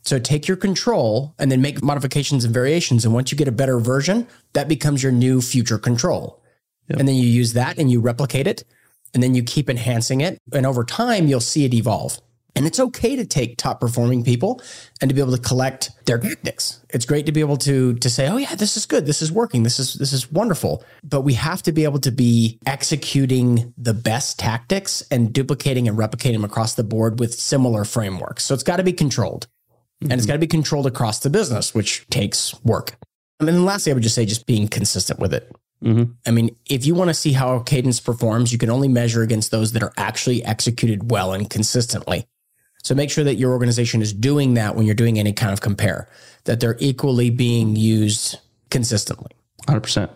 So 0.04 0.18
take 0.18 0.48
your 0.48 0.56
control 0.56 1.34
and 1.38 1.52
then 1.52 1.60
make 1.60 1.82
modifications 1.82 2.44
and 2.44 2.54
variations. 2.54 3.04
And 3.04 3.12
once 3.12 3.30
you 3.30 3.36
get 3.36 3.48
a 3.48 3.52
better 3.52 3.78
version, 3.78 4.26
that 4.54 4.68
becomes 4.68 5.02
your 5.02 5.12
new 5.12 5.42
future 5.42 5.78
control. 5.78 6.42
Yep. 6.88 7.00
And 7.00 7.08
then 7.08 7.16
you 7.16 7.26
use 7.26 7.52
that 7.52 7.76
and 7.76 7.90
you 7.90 8.00
replicate 8.00 8.46
it 8.46 8.64
and 9.14 9.22
then 9.22 9.34
you 9.34 9.42
keep 9.42 9.70
enhancing 9.70 10.20
it. 10.20 10.38
And 10.52 10.66
over 10.66 10.84
time, 10.84 11.26
you'll 11.26 11.40
see 11.40 11.64
it 11.64 11.74
evolve. 11.74 12.18
And 12.56 12.66
it's 12.66 12.80
okay 12.80 13.14
to 13.14 13.24
take 13.24 13.56
top 13.56 13.80
performing 13.80 14.24
people 14.24 14.60
and 15.00 15.08
to 15.08 15.14
be 15.14 15.20
able 15.20 15.36
to 15.36 15.40
collect 15.40 15.92
their 16.06 16.18
tactics. 16.18 16.84
It's 16.90 17.04
great 17.04 17.24
to 17.26 17.32
be 17.32 17.38
able 17.38 17.58
to 17.58 17.94
to 17.94 18.10
say, 18.10 18.26
"Oh 18.26 18.36
yeah, 18.36 18.56
this 18.56 18.76
is 18.76 18.84
good. 18.84 19.06
This 19.06 19.22
is 19.22 19.30
working. 19.30 19.62
This 19.62 19.78
is 19.78 19.94
this 19.94 20.12
is 20.12 20.32
wonderful." 20.32 20.82
But 21.04 21.20
we 21.20 21.34
have 21.34 21.62
to 21.62 21.72
be 21.72 21.84
able 21.84 22.00
to 22.00 22.10
be 22.10 22.58
executing 22.66 23.72
the 23.78 23.94
best 23.94 24.40
tactics 24.40 25.04
and 25.08 25.32
duplicating 25.32 25.86
and 25.86 25.96
replicating 25.96 26.32
them 26.32 26.44
across 26.44 26.74
the 26.74 26.82
board 26.82 27.20
with 27.20 27.32
similar 27.32 27.84
frameworks. 27.84 28.44
So 28.44 28.54
it's 28.54 28.64
got 28.64 28.78
to 28.78 28.82
be 28.82 28.92
controlled. 28.92 29.46
and 30.00 30.12
it's 30.12 30.22
mm-hmm. 30.22 30.28
got 30.28 30.34
to 30.34 30.38
be 30.40 30.46
controlled 30.48 30.86
across 30.86 31.20
the 31.20 31.30
business, 31.30 31.74
which 31.74 32.08
takes 32.08 32.60
work. 32.64 32.96
And 33.38 33.48
then 33.48 33.64
lastly, 33.64 33.92
I 33.92 33.94
would 33.94 34.02
just 34.02 34.14
say 34.14 34.26
just 34.26 34.46
being 34.46 34.66
consistent 34.66 35.20
with 35.20 35.32
it. 35.32 35.54
Mm-hmm. 35.82 36.12
I 36.26 36.30
mean, 36.30 36.56
if 36.66 36.86
you 36.86 36.94
want 36.94 37.08
to 37.08 37.14
see 37.14 37.32
how 37.32 37.60
cadence 37.60 38.00
performs, 38.00 38.52
you 38.52 38.58
can 38.58 38.70
only 38.70 38.88
measure 38.88 39.22
against 39.22 39.50
those 39.50 39.72
that 39.72 39.82
are 39.82 39.92
actually 39.96 40.44
executed 40.44 41.10
well 41.10 41.32
and 41.32 41.48
consistently. 41.48 42.26
So 42.82 42.94
make 42.94 43.10
sure 43.10 43.24
that 43.24 43.36
your 43.36 43.52
organization 43.52 44.02
is 44.02 44.12
doing 44.12 44.54
that 44.54 44.74
when 44.74 44.86
you're 44.86 44.94
doing 44.94 45.18
any 45.18 45.32
kind 45.32 45.52
of 45.52 45.60
compare, 45.60 46.08
that 46.44 46.60
they're 46.60 46.76
equally 46.78 47.30
being 47.30 47.76
used 47.76 48.36
consistently. 48.70 49.30
100%. 49.66 50.10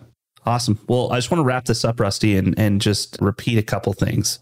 Awesome. 0.44 0.78
Well, 0.88 1.12
I 1.12 1.18
just 1.18 1.30
want 1.30 1.40
to 1.40 1.44
wrap 1.44 1.66
this 1.66 1.84
up, 1.84 2.00
Rusty, 2.00 2.36
and, 2.36 2.58
and 2.58 2.80
just 2.80 3.16
repeat 3.20 3.58
a 3.58 3.62
couple 3.62 3.92
things. 3.92 4.38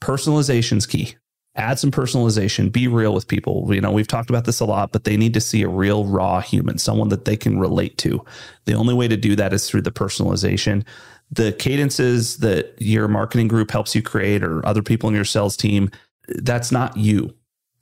Personalization 0.00 0.76
is 0.78 0.86
key. 0.86 1.16
Add 1.58 1.78
some 1.78 1.90
personalization. 1.90 2.72
Be 2.72 2.88
real 2.88 3.12
with 3.12 3.28
people. 3.28 3.66
You 3.74 3.80
know, 3.80 3.90
we've 3.90 4.08
talked 4.08 4.30
about 4.30 4.44
this 4.44 4.60
a 4.60 4.64
lot, 4.64 4.92
but 4.92 5.04
they 5.04 5.16
need 5.16 5.34
to 5.34 5.40
see 5.40 5.62
a 5.62 5.68
real, 5.68 6.06
raw 6.06 6.40
human, 6.40 6.78
someone 6.78 7.08
that 7.08 7.24
they 7.24 7.36
can 7.36 7.58
relate 7.58 7.98
to. 7.98 8.24
The 8.64 8.74
only 8.74 8.94
way 8.94 9.08
to 9.08 9.16
do 9.16 9.34
that 9.36 9.52
is 9.52 9.68
through 9.68 9.82
the 9.82 9.90
personalization. 9.90 10.84
The 11.30 11.52
cadences 11.52 12.38
that 12.38 12.74
your 12.78 13.08
marketing 13.08 13.48
group 13.48 13.70
helps 13.70 13.94
you 13.94 14.02
create 14.02 14.42
or 14.42 14.64
other 14.64 14.82
people 14.82 15.08
in 15.08 15.14
your 15.14 15.24
sales 15.24 15.56
team, 15.56 15.90
that's 16.28 16.72
not 16.72 16.96
you. 16.96 17.34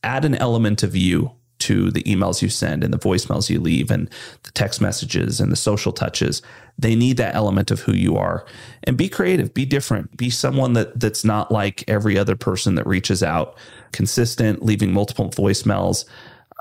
Add 0.03 0.25
an 0.25 0.37
element 0.37 0.83
of 0.83 0.97
you 0.97 1.33
to 1.59 1.91
the 1.91 2.03
emails 2.03 2.43
you 2.43 2.49
send 2.49 2.85
and 2.85 2.93
the 2.93 2.99
voicemails 2.99 3.49
you 3.49 3.61
leave 3.61 3.91
and 3.91 4.11
the 4.43 4.51
text 4.53 4.81
messages 4.81 5.41
and 5.41 5.51
the 5.51 5.57
social 5.57 5.93
touches. 5.93 6.43
They 6.79 6.95
need 6.95 7.17
that 7.17 7.35
element 7.35 7.71
of 7.71 7.81
who 7.81 7.93
you 7.93 8.17
are. 8.17 8.45
And 8.85 8.97
be 8.97 9.09
creative, 9.09 9.55
be 9.55 9.65
different, 9.65 10.17
be 10.17 10.31
someone 10.31 10.75
that 10.75 10.99
that's 11.01 11.25
not 11.25 11.51
like 11.51 11.85
every 11.89 12.19
other 12.19 12.37
person 12.37 12.75
that 12.75 12.87
reaches 12.87 13.23
out, 13.23 13.57
consistent, 13.93 14.63
leaving 14.63 14.93
multiple 14.93 15.31
voicemails. 15.31 16.05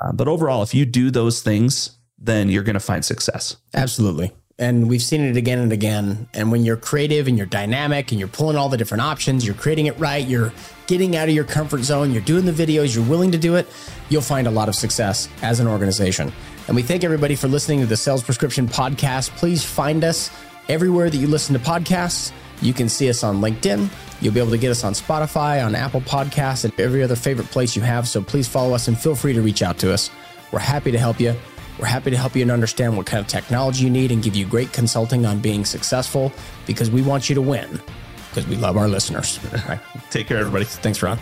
Uh, 0.04 0.12
but 0.14 0.28
overall, 0.28 0.64
if 0.64 0.74
you 0.74 0.86
do 0.86 1.12
those 1.12 1.42
things, 1.42 1.98
then 2.18 2.50
you're 2.50 2.64
going 2.64 2.76
to 2.76 2.80
find 2.80 3.04
success. 3.04 3.58
Absolutely. 3.74 4.32
And 4.58 4.88
we've 4.88 5.02
seen 5.02 5.22
it 5.22 5.36
again 5.36 5.60
and 5.60 5.74
again. 5.74 6.30
And 6.34 6.50
when 6.50 6.64
you're 6.64 6.78
creative 6.78 7.28
and 7.28 7.38
you're 7.38 7.46
dynamic 7.46 8.12
and 8.12 8.20
you're 8.20 8.30
pulling 8.30 8.56
all 8.56 8.70
the 8.70 8.78
different 8.78 9.02
options, 9.02 9.46
you're 9.46 9.56
creating 9.56 9.88
it 9.88 10.00
right, 10.00 10.26
you're 10.26 10.54
getting 10.88 11.18
out 11.18 11.28
of 11.28 11.36
your 11.36 11.44
comfort 11.44 11.84
zone, 11.84 12.12
you're 12.14 12.22
doing 12.22 12.46
the 12.46 12.54
videos, 12.54 12.96
you're 12.96 13.06
willing 13.06 13.32
to 13.32 13.38
do 13.38 13.56
it, 13.56 13.68
you'll 14.08 14.22
find 14.22 14.48
a 14.48 14.52
lot 14.52 14.70
of 14.70 14.76
success 14.76 15.28
as 15.42 15.60
an 15.60 15.68
organization. 15.68 16.32
And 16.68 16.76
we 16.76 16.84
thank 16.84 17.04
everybody 17.04 17.36
for 17.36 17.50
listening 17.50 17.82
to 17.82 17.86
the 17.86 17.98
Sales 17.98 18.24
Prescription 18.24 18.68
Podcast. 18.68 19.32
Please 19.32 19.64
find 19.64 20.06
us 20.06 20.32
everywhere 20.70 21.10
that 21.10 21.18
you 21.18 21.28
listen 21.28 21.54
to 21.54 21.60
podcasts. 21.60 22.32
You 22.62 22.74
can 22.74 22.88
see 22.88 23.10
us 23.10 23.24
on 23.24 23.42
LinkedIn. 23.42 23.90
You'll 24.22 24.34
be 24.34 24.40
able 24.40 24.52
to 24.52 24.58
get 24.58 24.72
us 24.72 24.86
on 24.86 24.94
Spotify, 24.94 25.66
on 25.66 25.76
Apple 25.76 26.02
Podcasts, 26.02 26.64
and 26.64 26.80
every 26.80 27.04
other 27.04 27.18
favorite 27.18 27.48
place 27.52 27.76
you 27.76 27.82
have. 27.82 28.08
So 28.08 28.22
please 28.22 28.48
follow 28.48 28.74
us 28.74 28.88
and 28.88 28.98
feel 28.98 29.16
free 29.16 29.34
to 29.34 29.42
reach 29.42 29.62
out 29.62 29.78
to 29.80 29.94
us. 29.94 30.10
We're 30.54 30.60
happy 30.60 30.92
to 30.92 30.98
help 30.98 31.20
you. 31.20 31.36
We're 31.80 31.88
happy 31.88 32.12
to 32.12 32.18
help 32.18 32.36
you 32.36 32.42
and 32.42 32.52
understand 32.52 32.96
what 32.96 33.06
kind 33.06 33.20
of 33.20 33.28
technology 33.28 33.84
you 33.84 33.90
need 33.90 34.12
and 34.12 34.24
give 34.24 34.36
you 34.36 34.46
great 34.46 34.72
consulting 34.72 35.26
on 35.26 35.40
being 35.40 35.66
successful 35.66 36.32
because 36.66 36.90
we 36.90 37.02
want 37.02 37.28
you 37.30 37.36
to 37.36 37.42
win 37.42 37.82
because 38.30 38.48
we 38.50 38.56
love 38.58 38.78
our 38.78 38.88
listeners. 38.88 39.40
Right. 39.68 39.80
Take 40.12 40.28
care, 40.28 40.38
everybody. 40.38 40.66
Thanks, 40.66 41.02
Ron. 41.02 41.18